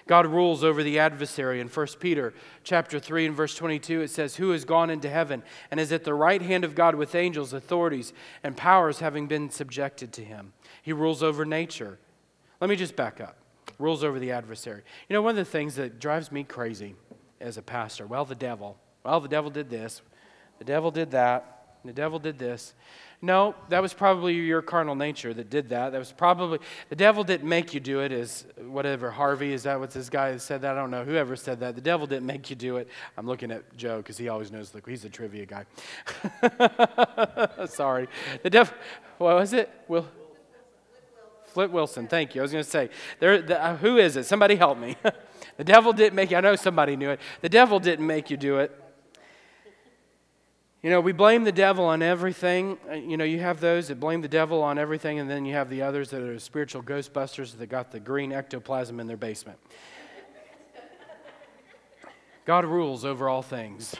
God 0.06 0.26
rules 0.26 0.64
over 0.64 0.82
the 0.82 0.98
adversary. 0.98 1.60
In 1.60 1.68
1 1.68 1.86
Peter 2.00 2.34
chapter 2.64 2.98
3 2.98 3.26
and 3.26 3.36
verse 3.36 3.54
22, 3.54 4.00
it 4.00 4.10
says, 4.10 4.36
Who 4.36 4.50
has 4.50 4.64
gone 4.64 4.90
into 4.90 5.08
heaven 5.08 5.42
and 5.70 5.78
is 5.78 5.92
at 5.92 6.04
the 6.04 6.14
right 6.14 6.42
hand 6.42 6.64
of 6.64 6.74
God 6.74 6.94
with 6.94 7.14
angels, 7.14 7.52
authorities, 7.52 8.12
and 8.42 8.56
powers 8.56 8.98
having 8.98 9.26
been 9.26 9.50
subjected 9.50 10.12
to 10.14 10.24
him. 10.24 10.52
He 10.82 10.92
rules 10.92 11.22
over 11.22 11.44
nature. 11.44 11.98
Let 12.60 12.70
me 12.70 12.76
just 12.76 12.96
back 12.96 13.20
up. 13.20 13.36
Rules 13.78 14.02
over 14.02 14.18
the 14.18 14.32
adversary. 14.32 14.82
You 15.08 15.14
know, 15.14 15.22
one 15.22 15.38
of 15.38 15.44
the 15.44 15.44
things 15.44 15.76
that 15.76 16.00
drives 16.00 16.32
me 16.32 16.42
crazy 16.42 16.96
as 17.40 17.56
a 17.56 17.62
pastor, 17.62 18.06
well, 18.06 18.24
the 18.24 18.34
devil. 18.34 18.78
Well, 19.04 19.20
the 19.20 19.28
devil 19.28 19.50
did 19.50 19.70
this. 19.70 20.02
The 20.58 20.64
devil 20.64 20.90
did 20.90 21.12
that. 21.12 21.59
The 21.84 21.92
devil 21.92 22.18
did 22.18 22.38
this. 22.38 22.74
No, 23.22 23.54
that 23.68 23.82
was 23.82 23.92
probably 23.92 24.34
your 24.34 24.62
carnal 24.62 24.94
nature 24.94 25.34
that 25.34 25.50
did 25.50 25.68
that. 25.70 25.92
That 25.92 25.98
was 25.98 26.10
probably, 26.10 26.58
the 26.88 26.96
devil 26.96 27.22
didn't 27.22 27.48
make 27.48 27.74
you 27.74 27.80
do 27.80 28.00
it, 28.00 28.12
is 28.12 28.46
whatever, 28.56 29.10
Harvey, 29.10 29.52
is 29.52 29.64
that 29.64 29.78
what 29.78 29.90
this 29.90 30.08
guy 30.08 30.38
said 30.38 30.62
that? 30.62 30.72
I 30.72 30.80
don't 30.80 30.90
know. 30.90 31.04
Whoever 31.04 31.36
said 31.36 31.60
that. 31.60 31.74
The 31.74 31.82
devil 31.82 32.06
didn't 32.06 32.26
make 32.26 32.48
you 32.48 32.56
do 32.56 32.78
it. 32.78 32.88
I'm 33.18 33.26
looking 33.26 33.50
at 33.50 33.76
Joe 33.76 33.98
because 33.98 34.16
he 34.16 34.28
always 34.28 34.50
knows, 34.50 34.74
look, 34.74 34.88
he's 34.88 35.04
a 35.04 35.10
trivia 35.10 35.44
guy. 35.44 35.66
Sorry. 37.66 38.08
The 38.42 38.50
devil, 38.50 38.74
what 39.18 39.36
was 39.36 39.52
it? 39.52 39.70
Will, 39.86 40.06
Flip 41.44 41.70
Wilson, 41.70 42.06
thank 42.06 42.34
you. 42.34 42.40
I 42.40 42.42
was 42.42 42.52
going 42.52 42.64
to 42.64 42.70
say, 42.70 42.88
there, 43.18 43.42
the, 43.42 43.62
uh, 43.62 43.76
who 43.76 43.98
is 43.98 44.16
it? 44.16 44.24
Somebody 44.24 44.56
help 44.56 44.78
me. 44.78 44.96
the 45.58 45.64
devil 45.64 45.92
didn't 45.92 46.14
make 46.14 46.30
you, 46.30 46.38
I 46.38 46.40
know 46.40 46.56
somebody 46.56 46.96
knew 46.96 47.10
it. 47.10 47.20
The 47.42 47.48
devil 47.48 47.80
didn't 47.80 48.06
make 48.06 48.30
you 48.30 48.36
do 48.36 48.58
it. 48.58 48.70
You 50.82 50.88
know, 50.88 51.02
we 51.02 51.12
blame 51.12 51.44
the 51.44 51.52
devil 51.52 51.84
on 51.84 52.00
everything. 52.00 52.78
Uh, 52.90 52.94
you 52.94 53.18
know, 53.18 53.24
you 53.24 53.38
have 53.40 53.60
those 53.60 53.88
that 53.88 54.00
blame 54.00 54.22
the 54.22 54.28
devil 54.28 54.62
on 54.62 54.78
everything, 54.78 55.18
and 55.18 55.28
then 55.28 55.44
you 55.44 55.52
have 55.52 55.68
the 55.68 55.82
others 55.82 56.08
that 56.08 56.22
are 56.22 56.38
spiritual 56.38 56.82
ghostbusters 56.82 57.58
that 57.58 57.66
got 57.66 57.92
the 57.92 58.00
green 58.00 58.32
ectoplasm 58.32 58.98
in 58.98 59.06
their 59.06 59.18
basement. 59.18 59.58
God 62.46 62.64
rules 62.64 63.04
over 63.04 63.28
all 63.28 63.42
things. 63.42 63.94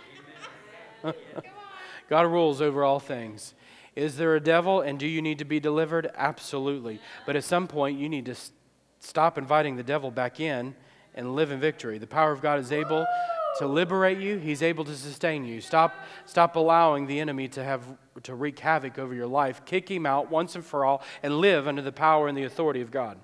God 2.09 2.27
rules 2.27 2.63
over 2.63 2.83
all 2.83 2.99
things. 2.99 3.53
Is 3.95 4.17
there 4.17 4.35
a 4.35 4.41
devil, 4.41 4.81
and 4.81 4.99
do 4.99 5.07
you 5.07 5.21
need 5.21 5.39
to 5.41 5.45
be 5.45 5.61
delivered? 5.61 6.11
Absolutely. 6.17 6.99
But 7.27 7.37
at 7.37 7.45
some 7.45 7.67
point, 7.67 7.99
you 7.99 8.09
need 8.09 8.25
to 8.25 8.35
stop 9.01 9.37
inviting 9.37 9.77
the 9.77 9.83
devil 9.83 10.11
back 10.11 10.41
in 10.41 10.75
and 11.15 11.35
live 11.35 11.51
in 11.51 11.61
victory. 11.61 11.99
The 11.99 12.07
power 12.07 12.33
of 12.33 12.41
God 12.41 12.59
is 12.59 12.73
able 12.73 13.05
to 13.61 13.67
liberate 13.67 14.19
you, 14.19 14.39
he's 14.39 14.63
able 14.63 14.87
to 14.87 14.97
sustain 14.97 15.45
you. 15.45 15.61
Stop, 15.61 15.95
stop 16.25 16.57
allowing 16.57 17.07
the 17.07 17.21
enemy 17.21 17.47
to, 17.49 17.63
have, 17.63 17.85
to 18.23 18.35
wreak 18.35 18.59
havoc 18.59 18.99
over 18.99 19.15
your 19.15 19.27
life. 19.27 19.67
Kick 19.67 19.91
him 19.91 20.07
out 20.07 20.31
once 20.31 20.55
and 20.55 20.65
for 20.65 20.87
all 20.87 21.03
and 21.23 21.37
live 21.37 21.69
under 21.69 21.83
the 21.83 21.93
power 21.93 22.27
and 22.27 22.39
the 22.39 22.45
authority 22.45 22.81
of 22.81 22.91
God. 22.91 23.19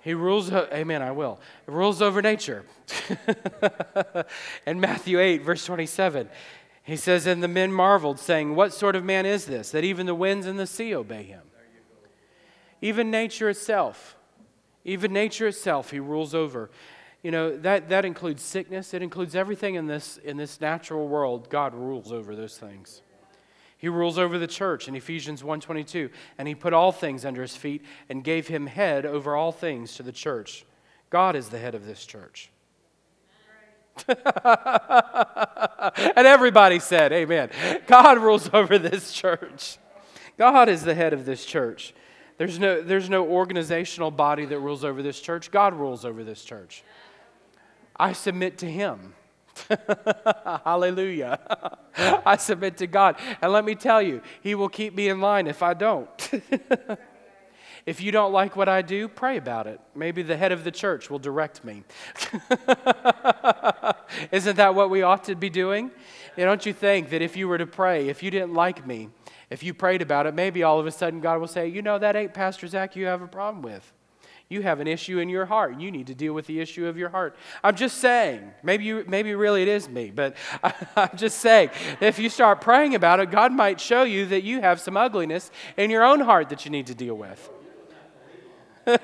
He 0.00 0.14
rules, 0.14 0.52
amen, 0.52 1.00
I 1.00 1.12
will. 1.12 1.38
He 1.64 1.70
rules 1.70 2.02
over 2.02 2.20
nature. 2.20 2.64
in 4.66 4.80
Matthew 4.80 5.20
8, 5.20 5.42
verse 5.42 5.64
27, 5.64 6.28
he 6.82 6.96
says, 6.96 7.26
And 7.26 7.40
the 7.40 7.46
men 7.46 7.72
marveled, 7.72 8.18
saying, 8.18 8.56
What 8.56 8.74
sort 8.74 8.96
of 8.96 9.04
man 9.04 9.26
is 9.26 9.46
this, 9.46 9.70
that 9.70 9.84
even 9.84 10.06
the 10.06 10.14
winds 10.14 10.44
and 10.46 10.58
the 10.58 10.66
sea 10.66 10.92
obey 10.92 11.22
him? 11.22 11.42
Even 12.82 13.12
nature 13.12 13.48
itself, 13.48 14.16
even 14.84 15.12
nature 15.12 15.46
itself, 15.46 15.92
he 15.92 16.00
rules 16.00 16.34
over 16.34 16.68
you 17.24 17.30
know 17.30 17.56
that, 17.56 17.88
that 17.88 18.04
includes 18.04 18.42
sickness. 18.42 18.92
It 18.92 19.02
includes 19.02 19.34
everything 19.34 19.76
in 19.76 19.86
this 19.86 20.18
in 20.18 20.36
this 20.36 20.60
natural 20.60 21.08
world. 21.08 21.48
God 21.48 21.74
rules 21.74 22.12
over 22.12 22.36
those 22.36 22.58
things. 22.58 23.00
He 23.78 23.88
rules 23.88 24.18
over 24.18 24.38
the 24.38 24.46
church 24.46 24.88
in 24.88 24.94
ephesians 24.94 25.42
1.22 25.42 26.10
and 26.38 26.46
he 26.46 26.54
put 26.54 26.72
all 26.72 26.92
things 26.92 27.24
under 27.24 27.42
his 27.42 27.56
feet 27.56 27.82
and 28.08 28.22
gave 28.22 28.48
him 28.48 28.66
head 28.66 29.04
over 29.04 29.34
all 29.34 29.52
things 29.52 29.94
to 29.96 30.02
the 30.02 30.12
church. 30.12 30.64
God 31.08 31.34
is 31.34 31.48
the 31.48 31.58
head 31.58 31.74
of 31.74 31.86
this 31.86 32.04
church. 32.04 32.50
And 36.16 36.26
everybody 36.26 36.78
said 36.78 37.12
amen. 37.12 37.50
God 37.86 38.18
rules 38.18 38.50
over 38.52 38.78
this 38.78 39.12
church. 39.12 39.78
God 40.38 40.68
is 40.68 40.82
the 40.82 40.94
head 40.94 41.12
of 41.12 41.24
this 41.24 41.44
church. 41.44 41.94
There's 42.36 42.58
no, 42.58 42.82
there's 42.82 43.08
no 43.08 43.26
organizational 43.26 44.10
body 44.10 44.44
that 44.46 44.58
rules 44.58 44.82
over 44.82 45.02
this 45.02 45.20
church. 45.20 45.50
God 45.50 45.74
rules 45.74 46.04
over 46.04 46.24
this 46.24 46.42
church 46.42 46.82
I 47.96 48.12
submit 48.12 48.58
to 48.58 48.70
Him. 48.70 49.14
Hallelujah. 50.64 51.38
I 52.26 52.36
submit 52.36 52.76
to 52.78 52.86
God. 52.86 53.16
And 53.40 53.52
let 53.52 53.64
me 53.64 53.74
tell 53.74 54.02
you, 54.02 54.20
He 54.42 54.54
will 54.54 54.68
keep 54.68 54.94
me 54.94 55.08
in 55.08 55.20
line 55.20 55.46
if 55.46 55.62
I 55.62 55.74
don't. 55.74 56.08
if 57.86 58.00
you 58.00 58.12
don't 58.12 58.32
like 58.32 58.56
what 58.56 58.68
I 58.68 58.82
do, 58.82 59.08
pray 59.08 59.36
about 59.36 59.66
it. 59.66 59.80
Maybe 59.94 60.22
the 60.22 60.36
head 60.36 60.52
of 60.52 60.64
the 60.64 60.70
church 60.70 61.10
will 61.10 61.18
direct 61.18 61.64
me. 61.64 61.84
Isn't 64.32 64.56
that 64.56 64.74
what 64.74 64.90
we 64.90 65.02
ought 65.02 65.24
to 65.24 65.34
be 65.34 65.50
doing? 65.50 65.90
You 66.36 66.44
don't 66.44 66.64
you 66.66 66.72
think 66.72 67.10
that 67.10 67.22
if 67.22 67.36
you 67.36 67.46
were 67.46 67.58
to 67.58 67.66
pray, 67.66 68.08
if 68.08 68.22
you 68.22 68.30
didn't 68.30 68.54
like 68.54 68.86
me, 68.86 69.08
if 69.50 69.62
you 69.62 69.72
prayed 69.74 70.02
about 70.02 70.26
it, 70.26 70.34
maybe 70.34 70.62
all 70.62 70.80
of 70.80 70.86
a 70.86 70.90
sudden 70.90 71.20
God 71.20 71.38
will 71.38 71.46
say, 71.46 71.68
You 71.68 71.82
know, 71.82 71.98
that 71.98 72.16
ain't 72.16 72.34
Pastor 72.34 72.66
Zach 72.66 72.96
you 72.96 73.06
have 73.06 73.22
a 73.22 73.28
problem 73.28 73.62
with. 73.62 73.92
You 74.48 74.62
have 74.62 74.80
an 74.80 74.86
issue 74.86 75.18
in 75.18 75.28
your 75.28 75.46
heart. 75.46 75.80
You 75.80 75.90
need 75.90 76.06
to 76.08 76.14
deal 76.14 76.34
with 76.34 76.46
the 76.46 76.60
issue 76.60 76.86
of 76.86 76.98
your 76.98 77.08
heart. 77.08 77.34
I'm 77.62 77.74
just 77.74 77.98
saying, 77.98 78.52
maybe, 78.62 78.84
you, 78.84 79.04
maybe 79.08 79.34
really 79.34 79.62
it 79.62 79.68
is 79.68 79.88
me, 79.88 80.10
but 80.10 80.36
I, 80.62 80.74
I'm 80.96 81.16
just 81.16 81.38
saying, 81.38 81.70
if 82.00 82.18
you 82.18 82.28
start 82.28 82.60
praying 82.60 82.94
about 82.94 83.20
it, 83.20 83.30
God 83.30 83.52
might 83.52 83.80
show 83.80 84.02
you 84.02 84.26
that 84.26 84.42
you 84.42 84.60
have 84.60 84.80
some 84.80 84.96
ugliness 84.96 85.50
in 85.76 85.90
your 85.90 86.04
own 86.04 86.20
heart 86.20 86.50
that 86.50 86.64
you 86.64 86.70
need 86.70 86.86
to 86.88 86.94
deal 86.94 87.14
with. 87.14 87.50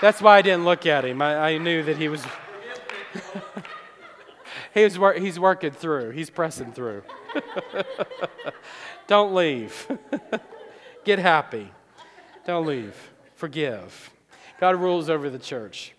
That's 0.00 0.20
why 0.20 0.38
I 0.38 0.42
didn't 0.42 0.64
look 0.64 0.84
at 0.84 1.04
him. 1.04 1.22
I, 1.22 1.52
I 1.52 1.58
knew 1.58 1.84
that 1.84 1.96
he 1.96 2.08
was. 2.08 2.24
he 4.74 4.82
was 4.82 4.98
wor- 4.98 5.14
he's 5.14 5.38
working 5.38 5.70
through, 5.70 6.10
he's 6.10 6.28
pressing 6.28 6.72
through. 6.72 7.04
Don't 9.06 9.32
leave. 9.32 9.86
Get 11.04 11.20
happy. 11.20 11.70
Don't 12.46 12.64
leave. 12.64 13.10
Forgive. 13.34 14.10
God 14.60 14.76
rules 14.76 15.10
over 15.10 15.28
the 15.28 15.38
church. 15.38 15.92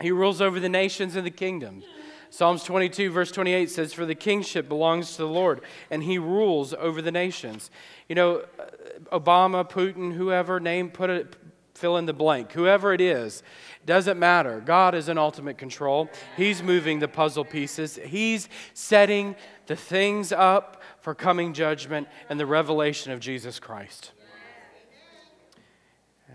He 0.00 0.10
rules 0.10 0.40
over 0.40 0.58
the 0.58 0.68
nations 0.68 1.14
and 1.14 1.24
the 1.24 1.30
kingdoms. 1.30 1.84
Psalms 2.28 2.64
22, 2.64 3.10
verse 3.10 3.30
28 3.30 3.70
says, 3.70 3.92
For 3.92 4.04
the 4.04 4.16
kingship 4.16 4.68
belongs 4.68 5.12
to 5.12 5.18
the 5.18 5.28
Lord, 5.28 5.60
and 5.90 6.02
he 6.02 6.18
rules 6.18 6.74
over 6.74 7.00
the 7.00 7.12
nations. 7.12 7.70
You 8.08 8.16
know, 8.16 8.42
uh, 8.58 9.20
Obama, 9.20 9.68
Putin, 9.68 10.14
whoever, 10.14 10.58
name, 10.58 10.90
put 10.90 11.08
it, 11.08 11.36
fill 11.74 11.98
in 11.98 12.06
the 12.06 12.12
blank. 12.12 12.50
Whoever 12.52 12.92
it 12.92 13.00
is, 13.00 13.44
doesn't 13.86 14.18
matter. 14.18 14.60
God 14.60 14.94
is 14.94 15.08
in 15.08 15.18
ultimate 15.18 15.56
control. 15.56 16.08
He's 16.36 16.62
moving 16.62 16.98
the 16.98 17.08
puzzle 17.08 17.44
pieces, 17.44 17.98
He's 18.02 18.48
setting 18.74 19.36
the 19.66 19.76
things 19.76 20.32
up 20.32 20.82
for 21.00 21.14
coming 21.14 21.52
judgment 21.52 22.08
and 22.28 22.40
the 22.40 22.46
revelation 22.46 23.12
of 23.12 23.20
Jesus 23.20 23.60
Christ. 23.60 24.12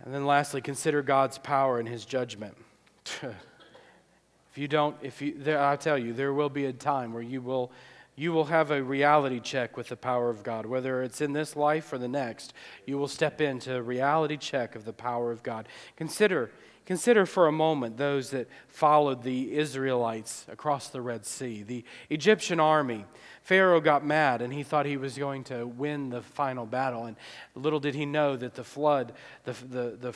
And 0.03 0.13
then 0.13 0.25
lastly, 0.25 0.62
consider 0.62 1.01
God's 1.01 1.38
power 1.38 1.79
and 1.79 1.88
his 1.88 2.05
judgment. 2.05 2.57
if 3.05 4.57
you 4.57 4.67
don't, 4.67 4.95
if 5.01 5.21
you, 5.21 5.36
there, 5.38 5.62
I 5.62 5.75
tell 5.75 5.97
you, 5.97 6.13
there 6.13 6.33
will 6.33 6.49
be 6.49 6.65
a 6.65 6.73
time 6.73 7.13
where 7.13 7.23
you 7.23 7.41
will 7.41 7.71
you 8.19 8.33
will 8.33 8.45
have 8.45 8.71
a 8.71 8.81
reality 8.81 9.39
check 9.39 9.77
with 9.77 9.89
the 9.89 9.95
power 9.95 10.31
of 10.31 10.41
God. 10.41 10.65
Whether 10.65 11.03
it's 11.03 11.21
in 11.21 11.33
this 11.33 11.55
life 11.55 11.93
or 11.93 11.99
the 11.99 12.07
next, 12.07 12.51
you 12.88 12.97
will 12.97 13.07
step 13.07 13.39
into 13.39 13.75
a 13.75 13.81
reality 13.81 14.38
check 14.38 14.75
of 14.75 14.86
the 14.86 14.93
power 14.93 15.31
of 15.31 15.43
God. 15.43 15.67
Consider, 15.95 16.49
consider 16.88 17.26
for 17.26 17.47
a 17.47 17.52
moment 17.52 17.97
those 17.97 18.30
that 18.30 18.47
followed 18.69 19.21
the 19.21 19.54
Israelites 19.54 20.45
across 20.50 20.88
the 20.88 21.02
Red 21.02 21.26
Sea. 21.26 21.62
The 21.62 21.84
Egyptian 22.10 22.62
army, 22.62 23.06
Pharaoh 23.43 23.82
got 23.82 24.06
mad 24.06 24.41
and 24.41 24.54
he 24.54 24.63
thought 24.63 24.86
he 24.86 24.95
was 24.95 25.17
going 25.17 25.43
to 25.45 25.67
win 25.67 26.10
the 26.10 26.21
final 26.21 26.65
battle. 26.65 27.06
And 27.06 27.17
little 27.56 27.82
did 27.82 27.93
he 27.93 28.06
know 28.06 28.38
that 28.38 28.56
the 28.56 28.63
flood, 28.63 29.12
the, 29.43 29.52
the, 29.52 29.97
the 30.00 30.13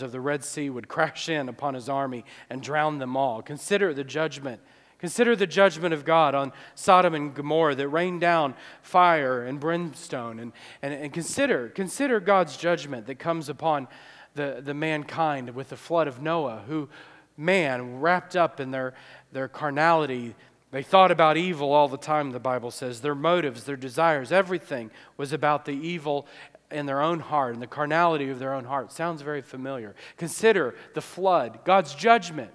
of 0.00 0.12
the 0.12 0.20
Red 0.20 0.44
Sea 0.44 0.70
would 0.70 0.86
crash 0.86 1.28
in 1.28 1.48
upon 1.48 1.74
his 1.74 1.88
army 1.88 2.24
and 2.48 2.62
drown 2.62 2.98
them 2.98 3.16
all. 3.16 3.42
Consider 3.42 3.92
the 3.92 4.04
judgment 4.04 4.60
Consider 4.98 5.36
the 5.36 5.46
judgment 5.46 5.94
of 5.94 6.04
God 6.04 6.34
on 6.34 6.52
Sodom 6.74 7.14
and 7.14 7.32
Gomorrah 7.32 7.76
that 7.76 7.88
rained 7.88 8.20
down 8.20 8.54
fire 8.82 9.44
and 9.44 9.60
brimstone. 9.60 10.40
And, 10.40 10.52
and, 10.82 10.92
and 10.92 11.12
consider, 11.12 11.68
consider 11.68 12.18
God's 12.18 12.56
judgment 12.56 13.06
that 13.06 13.20
comes 13.20 13.48
upon 13.48 13.86
the, 14.34 14.60
the 14.64 14.74
mankind 14.74 15.54
with 15.54 15.70
the 15.70 15.76
flood 15.76 16.08
of 16.08 16.22
Noah, 16.22 16.62
who, 16.66 16.88
man, 17.36 18.00
wrapped 18.00 18.36
up 18.36 18.60
in 18.60 18.70
their, 18.70 18.94
their 19.32 19.48
carnality, 19.48 20.34
they 20.70 20.82
thought 20.82 21.10
about 21.10 21.36
evil 21.36 21.72
all 21.72 21.88
the 21.88 21.96
time, 21.96 22.30
the 22.30 22.40
Bible 22.40 22.70
says. 22.70 23.00
Their 23.00 23.14
motives, 23.14 23.64
their 23.64 23.76
desires, 23.76 24.32
everything 24.32 24.90
was 25.16 25.32
about 25.32 25.64
the 25.64 25.72
evil 25.72 26.26
in 26.70 26.86
their 26.86 27.00
own 27.00 27.20
heart 27.20 27.54
and 27.54 27.62
the 27.62 27.66
carnality 27.66 28.28
of 28.28 28.38
their 28.38 28.52
own 28.52 28.64
heart. 28.64 28.92
Sounds 28.92 29.22
very 29.22 29.40
familiar. 29.40 29.94
Consider 30.16 30.74
the 30.94 31.00
flood, 31.00 31.60
God's 31.64 31.94
judgment 31.94 32.50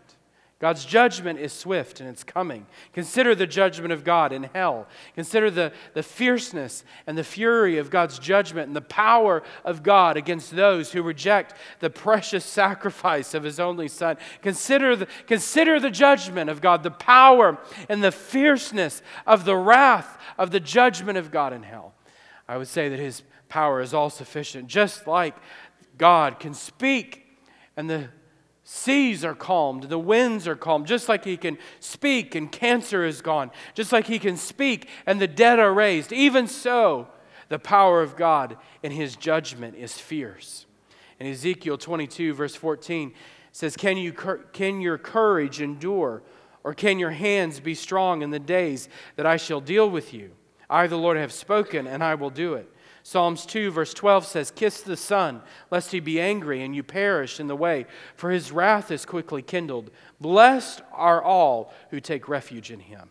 God's 0.63 0.86
judgment 0.86 1.39
is 1.39 1.52
swift 1.52 1.99
and 1.99 2.08
it's 2.08 2.23
coming. 2.23 2.65
Consider 2.93 3.36
the 3.36 3.45
judgment 3.45 3.91
of 3.91 4.06
God 4.06 4.32
in 4.32 4.43
hell. 4.43 4.88
Consider 5.13 5.52
the, 5.52 5.73
the 5.93 6.02
fierceness 6.02 6.86
and 7.06 7.17
the 7.17 7.23
fury 7.26 7.80
of 7.80 7.89
God's 7.89 8.17
judgment 8.17 8.67
and 8.67 8.76
the 8.76 8.80
power 8.80 9.43
of 9.65 9.84
God 9.84 10.15
against 10.15 10.56
those 10.56 10.93
who 10.93 11.04
reject 11.04 11.56
the 11.82 11.89
precious 11.89 12.45
sacrifice 12.45 13.34
of 13.34 13.43
His 13.43 13.60
only 13.60 13.89
Son. 13.89 14.15
Consider 14.41 14.95
the, 14.95 15.08
consider 15.28 15.82
the 15.82 15.91
judgment 15.91 16.49
of 16.49 16.62
God, 16.62 16.82
the 16.82 16.91
power 16.91 17.58
and 17.89 18.02
the 18.02 18.13
fierceness 18.13 19.02
of 19.28 19.43
the 19.43 19.58
wrath 19.58 20.17
of 20.38 20.52
the 20.52 20.62
judgment 20.62 21.17
of 21.17 21.30
God 21.30 21.52
in 21.52 21.63
hell. 21.63 21.93
I 22.47 22.56
would 22.56 22.69
say 22.69 22.88
that 22.88 22.99
His 22.99 23.23
power 23.49 23.82
is 23.82 23.93
all 23.93 24.10
sufficient, 24.10 24.67
just 24.67 25.08
like 25.08 25.36
God 25.97 26.39
can 26.39 26.54
speak 26.54 27.38
and 27.76 27.89
the 27.89 28.08
Seas 28.75 29.23
are 29.23 29.36
calmed, 29.36 29.83
the 29.83 29.99
winds 29.99 30.47
are 30.47 30.55
calmed, 30.55 30.88
just 30.88 31.07
like 31.07 31.23
he 31.25 31.38
can 31.38 31.59
speak 31.79 32.33
and 32.33 32.51
cancer 32.51 33.05
is 33.05 33.21
gone, 33.21 33.51
just 33.75 33.91
like 33.91 34.07
he 34.07 34.17
can 34.17 34.36
speak 34.36 34.89
and 35.05 35.21
the 35.21 35.27
dead 35.27 35.59
are 35.59 35.71
raised. 35.71 36.12
Even 36.12 36.47
so, 36.47 37.07
the 37.49 37.59
power 37.59 38.01
of 38.01 38.15
God 38.15 38.57
in 38.81 38.91
his 38.91 39.15
judgment 39.15 39.75
is 39.75 39.99
fierce. 39.99 40.65
In 41.19 41.27
Ezekiel 41.27 41.77
22, 41.77 42.33
verse 42.33 42.55
14, 42.55 43.13
says, 43.51 43.77
Can, 43.77 43.95
you, 43.95 44.12
can 44.12 44.81
your 44.81 44.97
courage 44.97 45.62
endure, 45.62 46.23
or 46.63 46.73
can 46.73 46.97
your 46.97 47.12
hands 47.12 47.59
be 47.59 47.75
strong 47.75 48.23
in 48.23 48.31
the 48.31 48.39
days 48.39 48.89
that 49.17 49.27
I 49.27 49.38
shall 49.38 49.62
deal 49.62 49.88
with 49.88 50.15
you? 50.15 50.31
I, 50.67 50.88
the 50.88 50.97
Lord, 50.97 51.17
have 51.17 51.31
spoken, 51.31 51.86
and 51.86 52.03
I 52.03 52.15
will 52.15 52.31
do 52.31 52.55
it. 52.55 52.72
Psalms 53.05 53.45
2, 53.45 53.69
verse 53.69 53.93
12 53.93 54.25
says, 54.25 54.49
Kiss 54.49 54.81
the 54.81 54.95
Son, 54.95 55.41
lest 55.69 55.91
he 55.91 55.99
be 55.99 56.21
angry 56.21 56.63
and 56.63 56.73
you 56.73 56.83
perish 56.83 57.37
in 57.37 57.47
the 57.47 57.55
way, 57.55 57.85
for 58.15 58.31
his 58.31 58.51
wrath 58.51 58.91
is 58.91 59.05
quickly 59.05 59.41
kindled. 59.41 59.91
Blessed 60.21 60.81
are 60.93 61.21
all 61.21 61.73
who 61.89 61.99
take 61.99 62.29
refuge 62.29 62.71
in 62.71 62.79
him. 62.79 63.09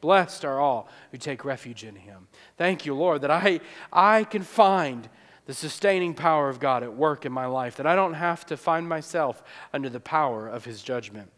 Blessed 0.00 0.44
are 0.44 0.58
all 0.58 0.88
who 1.12 1.18
take 1.18 1.44
refuge 1.44 1.84
in 1.84 1.94
him. 1.94 2.26
Thank 2.56 2.84
you, 2.84 2.94
Lord, 2.94 3.22
that 3.22 3.30
I, 3.30 3.60
I 3.92 4.24
can 4.24 4.42
find 4.42 5.08
the 5.46 5.54
sustaining 5.54 6.14
power 6.14 6.48
of 6.48 6.58
God 6.58 6.82
at 6.82 6.94
work 6.94 7.24
in 7.24 7.32
my 7.32 7.46
life, 7.46 7.76
that 7.76 7.86
I 7.86 7.94
don't 7.94 8.14
have 8.14 8.44
to 8.46 8.56
find 8.56 8.88
myself 8.88 9.42
under 9.72 9.88
the 9.88 10.00
power 10.00 10.48
of 10.48 10.64
his 10.64 10.82
judgment. 10.82 11.30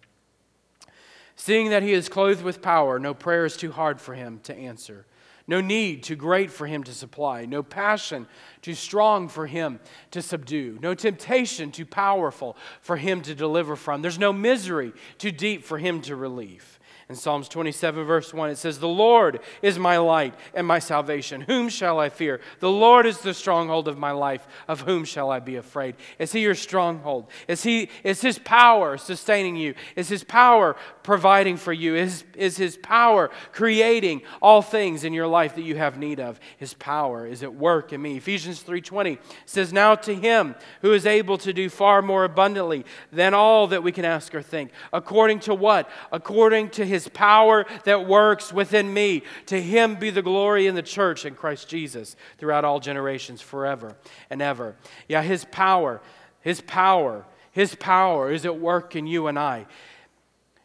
Seeing 1.36 1.70
that 1.70 1.82
he 1.82 1.92
is 1.92 2.08
clothed 2.08 2.42
with 2.42 2.62
power, 2.62 2.98
no 2.98 3.14
prayer 3.14 3.44
is 3.44 3.56
too 3.56 3.72
hard 3.72 4.00
for 4.00 4.14
him 4.14 4.40
to 4.44 4.54
answer. 4.54 5.06
No 5.50 5.60
need 5.60 6.04
too 6.04 6.14
great 6.14 6.48
for 6.48 6.64
him 6.64 6.84
to 6.84 6.94
supply. 6.94 7.44
No 7.44 7.64
passion 7.64 8.28
too 8.62 8.74
strong 8.74 9.26
for 9.26 9.48
him 9.48 9.80
to 10.12 10.22
subdue. 10.22 10.78
No 10.80 10.94
temptation 10.94 11.72
too 11.72 11.84
powerful 11.84 12.56
for 12.80 12.96
him 12.96 13.20
to 13.22 13.34
deliver 13.34 13.74
from. 13.74 14.00
There's 14.00 14.16
no 14.16 14.32
misery 14.32 14.92
too 15.18 15.32
deep 15.32 15.64
for 15.64 15.76
him 15.76 16.02
to 16.02 16.14
relieve. 16.14 16.78
In 17.11 17.16
Psalms 17.16 17.49
27, 17.49 18.05
verse 18.05 18.33
1, 18.33 18.51
it 18.51 18.57
says, 18.57 18.79
The 18.79 18.87
Lord 18.87 19.40
is 19.62 19.81
my 19.81 19.99
light 19.99 20.33
and 20.55 20.64
my 20.64 20.79
salvation. 20.79 21.40
Whom 21.40 21.68
shall 21.68 21.99
I 21.99 22.09
fear? 22.09 22.40
The 22.61 22.70
Lord 22.70 23.05
is 23.05 23.18
the 23.18 23.35
stronghold 23.35 23.88
of 23.88 23.99
my 23.99 24.12
life. 24.12 24.46
Of 24.68 24.83
whom 24.83 25.05
shall 25.05 25.29
I 25.29 25.40
be 25.40 25.57
afraid? 25.57 25.96
Is 26.20 26.31
He 26.31 26.42
your 26.42 26.55
stronghold? 26.55 27.27
Is, 27.49 27.64
he, 27.64 27.88
is 28.05 28.23
His 28.23 28.38
power 28.38 28.96
sustaining 28.96 29.57
you? 29.57 29.75
Is 29.96 30.09
His 30.09 30.23
power 30.23 30.77
providing 31.03 31.57
for 31.57 31.73
you? 31.73 31.96
Is, 31.96 32.23
is 32.37 32.57
His 32.57 32.77
power 32.77 33.33
creating 33.51 34.23
all 34.40 34.62
things 34.62 35.03
in 35.03 35.12
your 35.12 35.27
life 35.27 35.57
that 35.57 35.62
you 35.62 35.75
have 35.75 35.99
need 35.99 36.20
of? 36.20 36.38
His 36.59 36.75
power 36.75 37.27
is 37.27 37.42
at 37.42 37.53
work 37.53 37.92
in 37.92 38.01
me. 38.01 38.18
Ephesians 38.18 38.62
3.20 38.62 39.18
says, 39.46 39.73
Now 39.73 39.96
to 39.96 40.14
Him 40.14 40.55
who 40.83 40.92
is 40.92 41.07
able 41.07 41.38
to 41.38 41.53
do 41.53 41.70
far 41.70 42.03
more 42.03 42.23
abundantly 42.23 42.85
than 43.11 43.35
all 43.35 43.66
that 43.66 43.83
we 43.83 43.90
can 43.90 44.05
ask 44.05 44.33
or 44.33 44.42
think. 44.42 44.70
According 44.92 45.40
to 45.40 45.57
what? 45.57 45.90
According 46.12 46.70
to 46.70 46.87
His 46.87 46.99
his 47.00 47.08
power 47.08 47.64
that 47.84 48.06
works 48.06 48.52
within 48.52 48.92
me. 48.92 49.22
To 49.46 49.60
him 49.60 49.94
be 49.94 50.10
the 50.10 50.22
glory 50.22 50.66
in 50.66 50.74
the 50.74 50.82
church 50.82 51.24
in 51.24 51.34
Christ 51.34 51.68
Jesus 51.68 52.14
throughout 52.38 52.64
all 52.64 52.78
generations, 52.78 53.40
forever 53.40 53.96
and 54.28 54.42
ever. 54.42 54.76
Yeah, 55.08 55.22
his 55.22 55.44
power, 55.46 56.02
his 56.40 56.60
power, 56.60 57.24
his 57.52 57.74
power 57.74 58.30
is 58.30 58.44
at 58.44 58.58
work 58.58 58.94
in 58.94 59.06
you 59.06 59.28
and 59.28 59.38
I. 59.38 59.66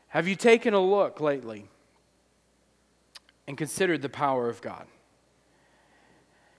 Have 0.09 0.27
you 0.27 0.35
taken 0.35 0.73
a 0.73 0.79
look 0.79 1.21
lately 1.21 1.67
and 3.47 3.57
considered 3.57 4.01
the 4.01 4.09
power 4.09 4.49
of 4.49 4.61
God? 4.61 4.87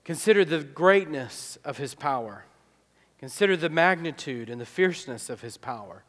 Consider 0.04 0.44
the 0.44 0.62
greatness 0.62 1.58
of 1.64 1.78
his 1.78 1.94
power. 1.94 2.44
Consider 3.18 3.56
the 3.56 3.68
magnitude 3.68 4.48
and 4.48 4.60
the 4.60 4.66
fierceness 4.66 5.28
of 5.28 5.40
his 5.40 5.56
power. 5.56 6.04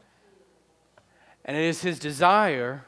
And 1.43 1.57
it 1.57 1.63
is 1.63 1.81
his 1.81 1.99
desire 1.99 2.83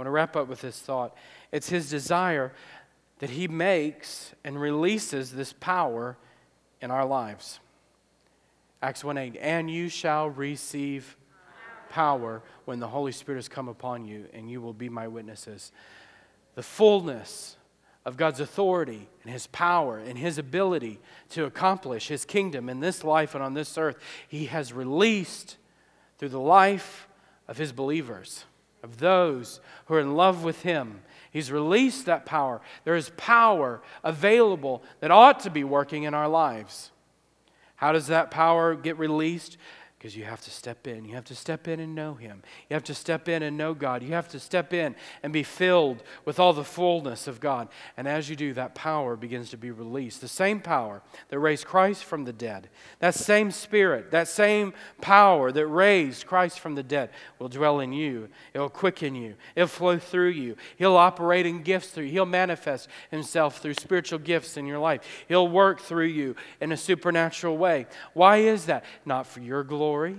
I 0.00 0.02
want 0.02 0.06
to 0.06 0.12
wrap 0.12 0.34
up 0.34 0.48
with 0.48 0.62
this 0.62 0.80
thought. 0.80 1.14
It's 1.52 1.68
his 1.68 1.90
desire 1.90 2.54
that 3.18 3.28
he 3.28 3.48
makes 3.48 4.32
and 4.42 4.58
releases 4.58 5.30
this 5.30 5.52
power 5.52 6.16
in 6.80 6.90
our 6.90 7.04
lives. 7.04 7.60
Acts 8.80 9.04
1 9.04 9.18
8, 9.18 9.36
and 9.38 9.70
you 9.70 9.90
shall 9.90 10.30
receive 10.30 11.18
power 11.90 12.40
when 12.64 12.80
the 12.80 12.88
Holy 12.88 13.12
Spirit 13.12 13.36
has 13.36 13.48
come 13.50 13.68
upon 13.68 14.06
you, 14.06 14.24
and 14.32 14.50
you 14.50 14.62
will 14.62 14.72
be 14.72 14.88
my 14.88 15.06
witnesses. 15.06 15.70
The 16.54 16.62
fullness 16.62 17.58
of 18.06 18.16
God's 18.16 18.40
authority 18.40 19.06
and 19.22 19.30
his 19.30 19.48
power 19.48 19.98
and 19.98 20.16
his 20.16 20.38
ability 20.38 20.98
to 21.32 21.44
accomplish 21.44 22.08
his 22.08 22.24
kingdom 22.24 22.70
in 22.70 22.80
this 22.80 23.04
life 23.04 23.34
and 23.34 23.44
on 23.44 23.52
this 23.52 23.76
earth, 23.76 23.98
he 24.26 24.46
has 24.46 24.72
released 24.72 25.58
through 26.16 26.30
the 26.30 26.40
life 26.40 27.06
of 27.46 27.58
his 27.58 27.72
believers 27.72 28.46
of 28.82 28.98
those 28.98 29.60
who 29.86 29.94
are 29.94 30.00
in 30.00 30.14
love 30.14 30.44
with 30.44 30.62
Him. 30.62 31.00
He's 31.30 31.52
released 31.52 32.06
that 32.06 32.26
power. 32.26 32.60
There 32.84 32.96
is 32.96 33.12
power 33.16 33.82
available 34.02 34.82
that 35.00 35.10
ought 35.10 35.40
to 35.40 35.50
be 35.50 35.64
working 35.64 36.02
in 36.02 36.14
our 36.14 36.28
lives. 36.28 36.90
How 37.76 37.92
does 37.92 38.08
that 38.08 38.30
power 38.30 38.74
get 38.74 38.98
released? 38.98 39.56
Because 40.00 40.16
you 40.16 40.24
have 40.24 40.40
to 40.40 40.50
step 40.50 40.86
in. 40.86 41.04
You 41.04 41.14
have 41.14 41.26
to 41.26 41.34
step 41.34 41.68
in 41.68 41.78
and 41.78 41.94
know 41.94 42.14
Him. 42.14 42.42
You 42.70 42.74
have 42.74 42.84
to 42.84 42.94
step 42.94 43.28
in 43.28 43.42
and 43.42 43.58
know 43.58 43.74
God. 43.74 44.02
You 44.02 44.14
have 44.14 44.28
to 44.28 44.40
step 44.40 44.72
in 44.72 44.94
and 45.22 45.30
be 45.30 45.42
filled 45.42 46.02
with 46.24 46.40
all 46.40 46.54
the 46.54 46.64
fullness 46.64 47.26
of 47.26 47.38
God. 47.38 47.68
And 47.98 48.08
as 48.08 48.30
you 48.30 48.34
do, 48.34 48.54
that 48.54 48.74
power 48.74 49.14
begins 49.14 49.50
to 49.50 49.58
be 49.58 49.70
released. 49.70 50.22
The 50.22 50.26
same 50.26 50.60
power 50.60 51.02
that 51.28 51.38
raised 51.38 51.66
Christ 51.66 52.04
from 52.04 52.24
the 52.24 52.32
dead, 52.32 52.70
that 53.00 53.14
same 53.14 53.50
Spirit, 53.50 54.10
that 54.12 54.26
same 54.26 54.72
power 55.02 55.52
that 55.52 55.66
raised 55.66 56.26
Christ 56.26 56.60
from 56.60 56.76
the 56.76 56.82
dead 56.82 57.10
will 57.38 57.50
dwell 57.50 57.80
in 57.80 57.92
you. 57.92 58.30
It'll 58.54 58.70
quicken 58.70 59.14
you, 59.14 59.34
it'll 59.54 59.68
flow 59.68 59.98
through 59.98 60.30
you. 60.30 60.56
He'll 60.76 60.96
operate 60.96 61.44
in 61.44 61.62
gifts 61.62 61.88
through 61.90 62.04
you. 62.04 62.12
He'll 62.12 62.24
manifest 62.24 62.88
Himself 63.10 63.58
through 63.58 63.74
spiritual 63.74 64.20
gifts 64.20 64.56
in 64.56 64.64
your 64.64 64.78
life. 64.78 65.02
He'll 65.28 65.48
work 65.48 65.78
through 65.78 66.06
you 66.06 66.36
in 66.58 66.72
a 66.72 66.76
supernatural 66.78 67.58
way. 67.58 67.86
Why 68.14 68.38
is 68.38 68.64
that? 68.64 68.86
Not 69.04 69.26
for 69.26 69.40
your 69.40 69.62
glory 69.62 69.89
glory, 69.90 70.16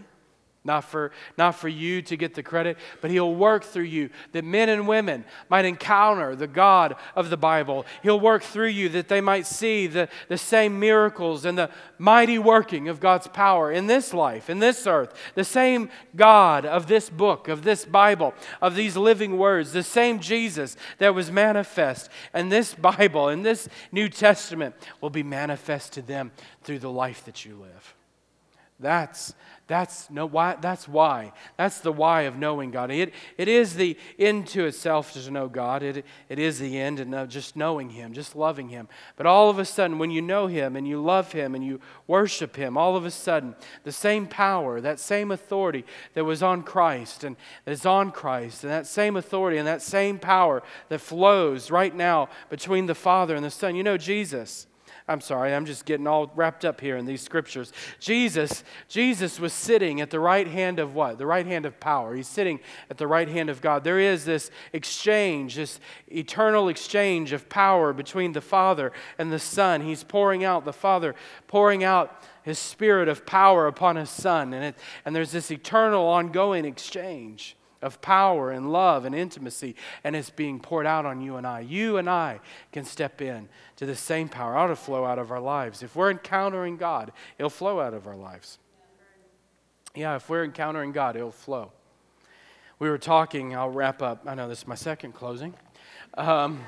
Not 0.63 0.83
for, 0.83 1.11
not 1.39 1.55
for 1.55 1.69
you 1.69 2.03
to 2.03 2.15
get 2.15 2.35
the 2.35 2.43
credit, 2.43 2.77
but 3.01 3.09
He'll 3.09 3.33
work 3.33 3.63
through 3.63 3.85
you 3.85 4.11
that 4.33 4.43
men 4.43 4.69
and 4.69 4.87
women 4.87 5.25
might 5.49 5.65
encounter 5.65 6.35
the 6.35 6.45
God 6.45 6.95
of 7.15 7.31
the 7.31 7.37
Bible. 7.37 7.85
He'll 8.03 8.19
work 8.19 8.43
through 8.43 8.67
you 8.67 8.89
that 8.89 9.07
they 9.07 9.21
might 9.21 9.47
see 9.47 9.87
the, 9.87 10.07
the 10.27 10.37
same 10.37 10.79
miracles 10.79 11.45
and 11.45 11.57
the 11.57 11.71
mighty 11.97 12.37
working 12.37 12.89
of 12.89 12.99
God's 12.99 13.27
power 13.27 13.71
in 13.71 13.87
this 13.87 14.13
life, 14.13 14.51
in 14.51 14.59
this 14.59 14.85
earth. 14.85 15.13
The 15.33 15.43
same 15.43 15.89
God 16.15 16.63
of 16.65 16.85
this 16.85 17.09
book, 17.09 17.47
of 17.47 17.63
this 17.63 17.83
Bible, 17.83 18.35
of 18.61 18.75
these 18.75 18.95
living 18.95 19.39
words, 19.39 19.71
the 19.71 19.81
same 19.81 20.19
Jesus 20.19 20.77
that 20.99 21.15
was 21.15 21.31
manifest 21.31 22.09
in 22.35 22.49
this 22.49 22.75
Bible, 22.75 23.29
in 23.29 23.41
this 23.41 23.67
New 23.91 24.09
Testament, 24.09 24.75
will 24.99 25.09
be 25.09 25.23
manifest 25.23 25.93
to 25.93 26.03
them 26.03 26.31
through 26.61 26.79
the 26.79 26.91
life 26.91 27.25
that 27.25 27.45
you 27.45 27.55
live. 27.55 27.95
That's 28.79 29.35
that's, 29.71 30.09
no, 30.09 30.25
why, 30.25 30.57
that's 30.59 30.85
why. 30.85 31.31
That's 31.55 31.79
the 31.79 31.93
why 31.93 32.23
of 32.23 32.37
knowing 32.37 32.71
God. 32.71 32.91
It, 32.91 33.13
it 33.37 33.47
is 33.47 33.75
the 33.75 33.97
end 34.19 34.47
to 34.47 34.65
itself 34.65 35.13
to 35.13 35.31
know 35.31 35.47
God. 35.47 35.81
It, 35.81 36.05
it 36.27 36.39
is 36.39 36.59
the 36.59 36.77
end 36.77 36.99
and 36.99 37.29
just 37.29 37.55
knowing 37.55 37.89
Him, 37.91 38.11
just 38.11 38.35
loving 38.35 38.67
Him. 38.67 38.89
But 39.15 39.27
all 39.27 39.49
of 39.49 39.59
a 39.59 39.65
sudden, 39.65 39.97
when 39.97 40.11
you 40.11 40.21
know 40.21 40.47
Him 40.47 40.75
and 40.75 40.85
you 40.85 41.01
love 41.01 41.31
Him 41.31 41.55
and 41.55 41.63
you 41.63 41.79
worship 42.05 42.57
Him, 42.57 42.77
all 42.77 42.97
of 42.97 43.05
a 43.05 43.11
sudden, 43.11 43.55
the 43.83 43.93
same 43.93 44.27
power, 44.27 44.81
that 44.81 44.99
same 44.99 45.31
authority 45.31 45.85
that 46.15 46.25
was 46.25 46.43
on 46.43 46.63
Christ 46.63 47.23
and 47.23 47.37
is 47.65 47.85
on 47.85 48.11
Christ, 48.11 48.65
and 48.65 48.71
that 48.73 48.87
same 48.87 49.15
authority 49.15 49.57
and 49.57 49.67
that 49.67 49.81
same 49.81 50.19
power 50.19 50.63
that 50.89 50.99
flows 50.99 51.71
right 51.71 51.95
now 51.95 52.27
between 52.49 52.87
the 52.87 52.95
Father 52.95 53.35
and 53.35 53.45
the 53.45 53.49
Son. 53.49 53.75
You 53.75 53.83
know, 53.83 53.97
Jesus. 53.97 54.67
I'm 55.07 55.21
sorry, 55.21 55.53
I'm 55.53 55.65
just 55.65 55.85
getting 55.85 56.07
all 56.07 56.31
wrapped 56.35 56.65
up 56.65 56.81
here 56.81 56.97
in 56.97 57.05
these 57.05 57.21
scriptures. 57.21 57.73
Jesus, 57.99 58.63
Jesus 58.87 59.39
was 59.39 59.53
sitting 59.53 60.01
at 60.01 60.09
the 60.09 60.19
right 60.19 60.47
hand 60.47 60.79
of 60.79 60.95
what? 60.95 61.17
The 61.17 61.25
right 61.25 61.45
hand 61.45 61.65
of 61.65 61.79
power. 61.79 62.15
He's 62.15 62.27
sitting 62.27 62.59
at 62.89 62.97
the 62.97 63.07
right 63.07 63.27
hand 63.27 63.49
of 63.49 63.61
God. 63.61 63.83
There 63.83 63.99
is 63.99 64.25
this 64.25 64.51
exchange, 64.73 65.55
this 65.55 65.79
eternal 66.07 66.69
exchange 66.69 67.33
of 67.33 67.49
power 67.49 67.93
between 67.93 68.33
the 68.33 68.41
Father 68.41 68.91
and 69.17 69.31
the 69.31 69.39
Son. 69.39 69.81
He's 69.81 70.03
pouring 70.03 70.43
out, 70.43 70.65
the 70.65 70.73
Father 70.73 71.15
pouring 71.47 71.83
out 71.83 72.23
his 72.43 72.59
spirit 72.59 73.07
of 73.07 73.25
power 73.25 73.67
upon 73.67 73.95
his 73.95 74.09
Son. 74.09 74.53
And, 74.53 74.65
it, 74.65 74.75
and 75.05 75.15
there's 75.15 75.31
this 75.31 75.51
eternal, 75.51 76.05
ongoing 76.05 76.65
exchange 76.65 77.55
of 77.81 78.01
power 78.01 78.51
and 78.51 78.71
love 78.71 79.05
and 79.05 79.15
intimacy, 79.15 79.75
and 80.03 80.15
it's 80.15 80.29
being 80.29 80.59
poured 80.59 80.85
out 80.85 81.05
on 81.05 81.21
you 81.21 81.37
and 81.37 81.47
I. 81.47 81.61
You 81.61 81.97
and 81.97 82.09
I 82.09 82.39
can 82.71 82.85
step 82.85 83.21
in 83.21 83.49
to 83.77 83.85
the 83.85 83.95
same 83.95 84.29
power. 84.29 84.53
It 84.53 84.57
ought 84.57 84.67
to 84.67 84.75
flow 84.75 85.05
out 85.05 85.19
of 85.19 85.31
our 85.31 85.39
lives. 85.39 85.83
If 85.83 85.95
we're 85.95 86.11
encountering 86.11 86.77
God, 86.77 87.11
it'll 87.37 87.49
flow 87.49 87.79
out 87.79 87.93
of 87.93 88.07
our 88.07 88.15
lives. 88.15 88.59
Yeah, 89.95 90.15
if 90.15 90.29
we're 90.29 90.43
encountering 90.43 90.91
God, 90.91 91.15
it'll 91.15 91.31
flow. 91.31 91.71
We 92.79 92.89
were 92.89 92.97
talking, 92.97 93.55
I'll 93.55 93.69
wrap 93.69 94.01
up. 94.01 94.23
I 94.25 94.35
know 94.35 94.47
this 94.47 94.59
is 94.59 94.67
my 94.67 94.75
second 94.75 95.13
closing. 95.13 95.53
Um, 96.15 96.61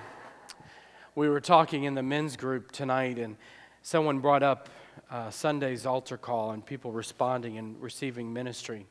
we 1.15 1.29
were 1.29 1.41
talking 1.41 1.85
in 1.85 1.95
the 1.95 2.03
men's 2.03 2.35
group 2.35 2.71
tonight, 2.71 3.17
and 3.17 3.37
someone 3.81 4.19
brought 4.19 4.43
up 4.43 4.69
uh, 5.09 5.29
Sunday's 5.29 5.85
altar 5.85 6.17
call 6.17 6.51
and 6.51 6.65
people 6.65 6.91
responding 6.91 7.57
and 7.57 7.81
receiving 7.81 8.33
ministry. 8.33 8.85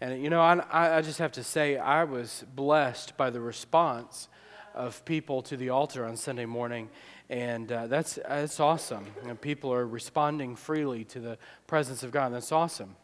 And, 0.00 0.22
you 0.22 0.30
know, 0.30 0.40
I, 0.40 0.98
I 0.98 1.02
just 1.02 1.18
have 1.18 1.32
to 1.32 1.44
say, 1.44 1.76
I 1.76 2.04
was 2.04 2.44
blessed 2.54 3.16
by 3.16 3.30
the 3.30 3.40
response 3.40 4.28
of 4.74 5.04
people 5.04 5.40
to 5.42 5.56
the 5.56 5.70
altar 5.70 6.04
on 6.04 6.16
Sunday 6.16 6.46
morning. 6.46 6.90
And 7.30 7.70
uh, 7.70 7.86
that's, 7.86 8.18
that's 8.28 8.60
awesome. 8.60 9.06
You 9.22 9.28
know, 9.28 9.34
people 9.34 9.72
are 9.72 9.86
responding 9.86 10.56
freely 10.56 11.04
to 11.04 11.20
the 11.20 11.38
presence 11.66 12.02
of 12.02 12.10
God. 12.10 12.32
That's 12.32 12.52
awesome. 12.52 12.96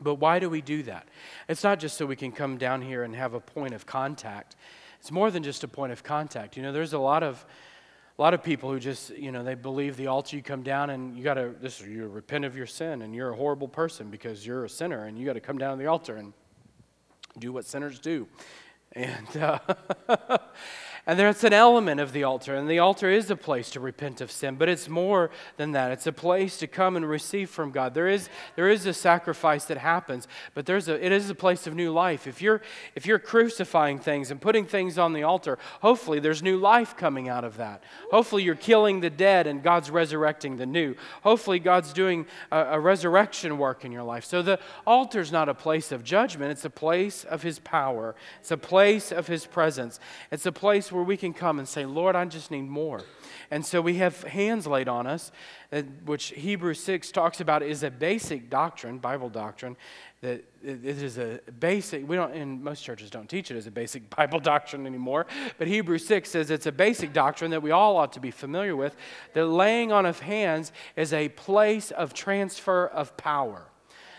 But 0.00 0.16
why 0.16 0.38
do 0.38 0.50
we 0.50 0.60
do 0.60 0.82
that? 0.84 1.06
It's 1.48 1.62
not 1.62 1.78
just 1.78 1.96
so 1.96 2.04
we 2.04 2.16
can 2.16 2.32
come 2.32 2.58
down 2.58 2.82
here 2.82 3.04
and 3.04 3.14
have 3.14 3.34
a 3.34 3.40
point 3.40 3.72
of 3.72 3.86
contact. 3.86 4.56
It's 5.00 5.10
more 5.10 5.30
than 5.30 5.42
just 5.42 5.64
a 5.64 5.68
point 5.68 5.92
of 5.92 6.02
contact. 6.02 6.56
You 6.56 6.62
know, 6.62 6.72
there's 6.72 6.92
a 6.92 6.98
lot 6.98 7.22
of 7.22 7.44
a 8.18 8.22
lot 8.22 8.34
of 8.34 8.42
people 8.42 8.70
who 8.70 8.78
just, 8.78 9.10
you 9.10 9.32
know, 9.32 9.42
they 9.42 9.54
believe 9.54 9.96
the 9.96 10.06
altar 10.06 10.36
you 10.36 10.42
come 10.42 10.62
down 10.62 10.90
and 10.90 11.16
you 11.16 11.24
got 11.24 11.34
to, 11.34 11.54
this, 11.60 11.80
you 11.80 12.06
repent 12.08 12.44
of 12.44 12.56
your 12.56 12.66
sin 12.66 13.02
and 13.02 13.14
you're 13.14 13.30
a 13.30 13.36
horrible 13.36 13.68
person 13.68 14.10
because 14.10 14.46
you're 14.46 14.64
a 14.64 14.68
sinner 14.68 15.04
and 15.04 15.18
you 15.18 15.24
got 15.24 15.32
to 15.32 15.40
come 15.40 15.56
down 15.56 15.76
to 15.76 15.82
the 15.82 15.88
altar 15.88 16.16
and 16.16 16.32
do 17.38 17.52
what 17.52 17.64
sinners 17.64 17.98
do. 17.98 18.28
And, 18.92 19.36
uh, 19.38 19.58
And 21.04 21.18
there's 21.18 21.42
an 21.42 21.52
element 21.52 22.00
of 22.00 22.12
the 22.12 22.22
altar, 22.22 22.54
and 22.54 22.70
the 22.70 22.78
altar 22.78 23.10
is 23.10 23.28
a 23.28 23.34
place 23.34 23.70
to 23.70 23.80
repent 23.80 24.20
of 24.20 24.30
sin, 24.30 24.54
but 24.54 24.68
it's 24.68 24.88
more 24.88 25.32
than 25.56 25.72
that. 25.72 25.90
It's 25.90 26.06
a 26.06 26.12
place 26.12 26.58
to 26.58 26.68
come 26.68 26.94
and 26.94 27.08
receive 27.08 27.50
from 27.50 27.72
God. 27.72 27.92
There 27.92 28.06
is, 28.06 28.28
there 28.54 28.68
is 28.68 28.86
a 28.86 28.94
sacrifice 28.94 29.64
that 29.64 29.78
happens, 29.78 30.28
but 30.54 30.64
there's 30.64 30.86
a, 30.86 31.04
it 31.04 31.10
is 31.10 31.28
a 31.28 31.34
place 31.34 31.66
of 31.66 31.74
new 31.74 31.90
life. 31.90 32.28
If 32.28 32.40
you're, 32.40 32.62
if 32.94 33.04
you're 33.04 33.18
crucifying 33.18 33.98
things 33.98 34.30
and 34.30 34.40
putting 34.40 34.64
things 34.64 34.96
on 34.96 35.12
the 35.12 35.24
altar, 35.24 35.58
hopefully 35.80 36.20
there's 36.20 36.40
new 36.40 36.56
life 36.56 36.96
coming 36.96 37.28
out 37.28 37.42
of 37.42 37.56
that. 37.56 37.82
Hopefully 38.12 38.44
you're 38.44 38.54
killing 38.54 39.00
the 39.00 39.10
dead 39.10 39.48
and 39.48 39.60
God's 39.60 39.90
resurrecting 39.90 40.56
the 40.56 40.66
new. 40.66 40.94
Hopefully 41.24 41.58
God's 41.58 41.92
doing 41.92 42.26
a, 42.52 42.58
a 42.74 42.80
resurrection 42.80 43.58
work 43.58 43.84
in 43.84 43.90
your 43.90 44.04
life. 44.04 44.24
So 44.24 44.40
the 44.40 44.60
altar's 44.86 45.32
not 45.32 45.48
a 45.48 45.54
place 45.54 45.90
of 45.90 46.04
judgment, 46.04 46.52
it's 46.52 46.64
a 46.64 46.70
place 46.70 47.24
of 47.24 47.42
His 47.42 47.58
power, 47.58 48.14
it's 48.38 48.52
a 48.52 48.56
place 48.56 49.10
of 49.10 49.26
His 49.26 49.46
presence, 49.46 49.98
it's 50.30 50.46
a 50.46 50.52
place 50.52 50.91
where 50.92 51.02
we 51.02 51.16
can 51.16 51.32
come 51.32 51.58
and 51.58 51.66
say, 51.66 51.84
Lord, 51.84 52.16
I 52.16 52.24
just 52.24 52.50
need 52.50 52.68
more. 52.68 53.02
And 53.50 53.64
so 53.64 53.80
we 53.80 53.96
have 53.96 54.22
hands 54.22 54.66
laid 54.66 54.88
on 54.88 55.06
us, 55.06 55.32
uh, 55.72 55.82
which 56.04 56.28
Hebrews 56.28 56.80
6 56.80 57.12
talks 57.12 57.40
about 57.40 57.62
is 57.62 57.82
a 57.82 57.90
basic 57.90 58.48
doctrine, 58.48 58.98
Bible 58.98 59.28
doctrine, 59.28 59.76
that 60.22 60.44
it 60.62 60.84
is 60.84 61.18
a 61.18 61.40
basic, 61.58 62.08
we 62.08 62.16
don't, 62.16 62.32
in 62.34 62.62
most 62.62 62.82
churches 62.82 63.10
don't 63.10 63.28
teach 63.28 63.50
it 63.50 63.56
as 63.56 63.66
a 63.66 63.70
basic 63.70 64.08
Bible 64.16 64.40
doctrine 64.40 64.86
anymore, 64.86 65.26
but 65.58 65.66
Hebrews 65.66 66.06
6 66.06 66.30
says 66.30 66.50
it's 66.50 66.66
a 66.66 66.72
basic 66.72 67.12
doctrine 67.12 67.50
that 67.50 67.62
we 67.62 67.72
all 67.72 67.96
ought 67.96 68.12
to 68.12 68.20
be 68.20 68.30
familiar 68.30 68.76
with. 68.76 68.94
The 69.34 69.44
laying 69.44 69.92
on 69.92 70.06
of 70.06 70.20
hands 70.20 70.72
is 70.96 71.12
a 71.12 71.28
place 71.30 71.90
of 71.90 72.14
transfer 72.14 72.86
of 72.86 73.16
power 73.16 73.66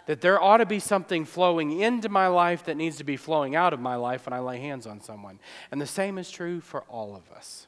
that 0.05 0.21
there 0.21 0.41
ought 0.41 0.57
to 0.57 0.65
be 0.65 0.79
something 0.79 1.25
flowing 1.25 1.79
into 1.79 2.09
my 2.09 2.27
life 2.27 2.65
that 2.65 2.77
needs 2.77 2.97
to 2.97 3.03
be 3.03 3.17
flowing 3.17 3.55
out 3.55 3.73
of 3.73 3.79
my 3.79 3.95
life 3.95 4.25
when 4.25 4.33
I 4.33 4.39
lay 4.39 4.59
hands 4.59 4.85
on 4.85 5.01
someone. 5.01 5.39
And 5.71 5.79
the 5.79 5.87
same 5.87 6.17
is 6.17 6.29
true 6.29 6.59
for 6.59 6.81
all 6.83 7.15
of 7.15 7.35
us. 7.35 7.67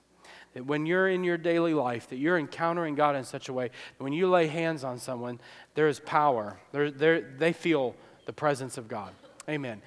That 0.54 0.66
when 0.66 0.86
you're 0.86 1.10
in 1.10 1.24
your 1.24 1.38
daily 1.38 1.74
life, 1.74 2.10
that 2.10 2.18
you're 2.18 2.38
encountering 2.38 2.96
God 2.96 3.16
in 3.16 3.24
such 3.24 3.50
a 3.50 3.54
way 3.54 3.68
that 3.68 4.04
when 4.04 4.14
you 4.14 4.30
lay 4.30 4.48
hands 4.48 4.84
on 4.84 5.00
someone, 5.00 5.40
there 5.76 5.88
is 5.88 6.00
power. 6.00 6.58
They're, 6.72 6.92
they're, 6.92 7.22
they 7.22 7.54
feel 7.54 7.96
the 8.26 8.34
presence 8.34 8.78
of 8.78 8.88
God. 8.88 9.12
Amen. 9.50 9.82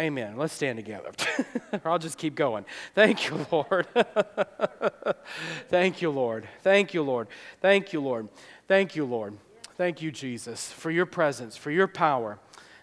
Amen. 0.00 0.36
Let's 0.36 0.52
stand 0.52 0.76
together. 0.76 1.10
I'll 1.84 1.98
just 1.98 2.18
keep 2.18 2.34
going. 2.34 2.64
Thank 2.94 3.30
you, 3.30 3.46
Lord. 3.50 3.86
Thank 5.68 6.02
you, 6.02 6.10
Lord. 6.10 6.46
Thank 6.62 6.94
you, 6.94 7.02
Lord. 7.02 7.28
Thank 7.60 7.92
you, 7.92 8.00
Lord. 8.00 8.28
Thank 8.68 8.94
you, 8.94 9.04
Lord. 9.04 9.38
Thank 9.76 10.00
you, 10.00 10.10
Jesus, 10.10 10.72
for 10.72 10.90
your 10.90 11.04
presence, 11.04 11.56
for 11.56 11.70
your 11.70 11.86
power. 11.86 12.38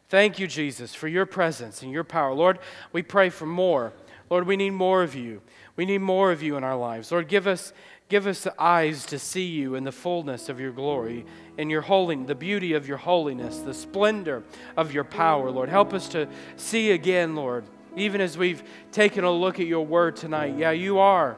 Thank 0.10 0.38
you, 0.38 0.45
Jesus, 0.45 0.93
for 0.93 1.08
your 1.08 1.25
presence 1.25 1.82
and 1.82 1.91
your 1.91 2.03
power. 2.03 2.34
Lord, 2.34 2.60
we 2.91 3.01
pray 3.01 3.29
for 3.29 3.47
more. 3.47 3.93
Lord, 4.29 4.45
we 4.45 4.56
need 4.56 4.71
more 4.71 5.01
of 5.01 5.15
you. 5.15 5.41
We 5.75 5.86
need 5.86 5.99
more 5.99 6.32
of 6.32 6.43
you 6.43 6.56
in 6.56 6.63
our 6.63 6.77
lives. 6.77 7.12
Lord, 7.12 7.27
give 7.27 7.47
us, 7.47 7.73
give 8.10 8.27
us 8.27 8.41
the 8.41 8.53
eyes 8.62 9.08
to 9.08 9.17
see 9.17 9.45
you 9.45 9.73
in 9.73 9.86
the 9.86 9.91
fullness 9.91 10.49
of 10.49 10.60
your 10.60 10.71
glory, 10.71 11.25
in 11.58 11.71
your 11.71 11.82
holiness, 11.82 12.27
the 12.27 12.36
beauty 12.36 12.73
of 12.73 12.88
your 12.88 12.97
holiness, 12.97 13.58
the 13.60 13.73
splendor 13.73 14.43
of 14.77 14.93
your 14.93 15.03
power. 15.03 15.49
Lord, 15.49 15.69
help 15.69 15.95
us 15.95 16.08
to 16.10 16.27
see 16.58 16.91
again, 16.91 17.36
Lord, 17.36 17.65
even 17.95 18.21
as 18.21 18.38
we've 18.38 18.63
taken 18.91 19.23
a 19.23 19.32
look 19.32 19.60
at 19.60 19.65
your 19.65 19.86
word 19.86 20.15
tonight. 20.15 20.56
Yeah, 20.58 20.71
you 20.71 20.99
are 20.99 21.38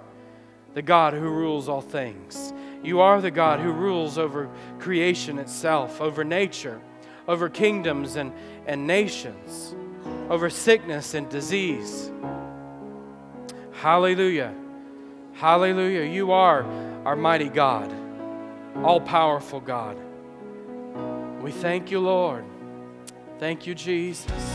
the 0.73 0.81
God 0.81 1.13
who 1.13 1.21
rules 1.21 1.69
all 1.69 1.79
things. 1.79 2.51
You 2.85 3.01
are 3.01 3.19
the 3.19 3.31
God 3.31 3.59
who 3.59 3.71
rules 3.71 4.17
over 4.17 4.49
creation 4.79 5.39
itself, 5.39 5.99
over 5.99 6.23
nature, 6.23 6.79
over 7.27 7.49
kingdoms 7.49 8.15
and, 8.15 8.31
and 8.67 8.85
nations, 8.85 9.75
over 10.29 10.49
sickness 10.49 11.13
and 11.15 11.27
disease. 11.29 12.11
Hallelujah. 13.71 14.53
Hallelujah. 15.33 16.03
You 16.03 16.31
are 16.31 16.63
our 17.05 17.15
mighty 17.15 17.49
God, 17.49 17.93
all 18.83 19.01
powerful 19.01 19.59
God. 19.59 19.97
We 21.41 21.51
thank 21.51 21.91
you, 21.91 21.99
Lord. 21.99 22.45
Thank 23.37 23.67
you, 23.67 23.75
Jesus. 23.75 24.54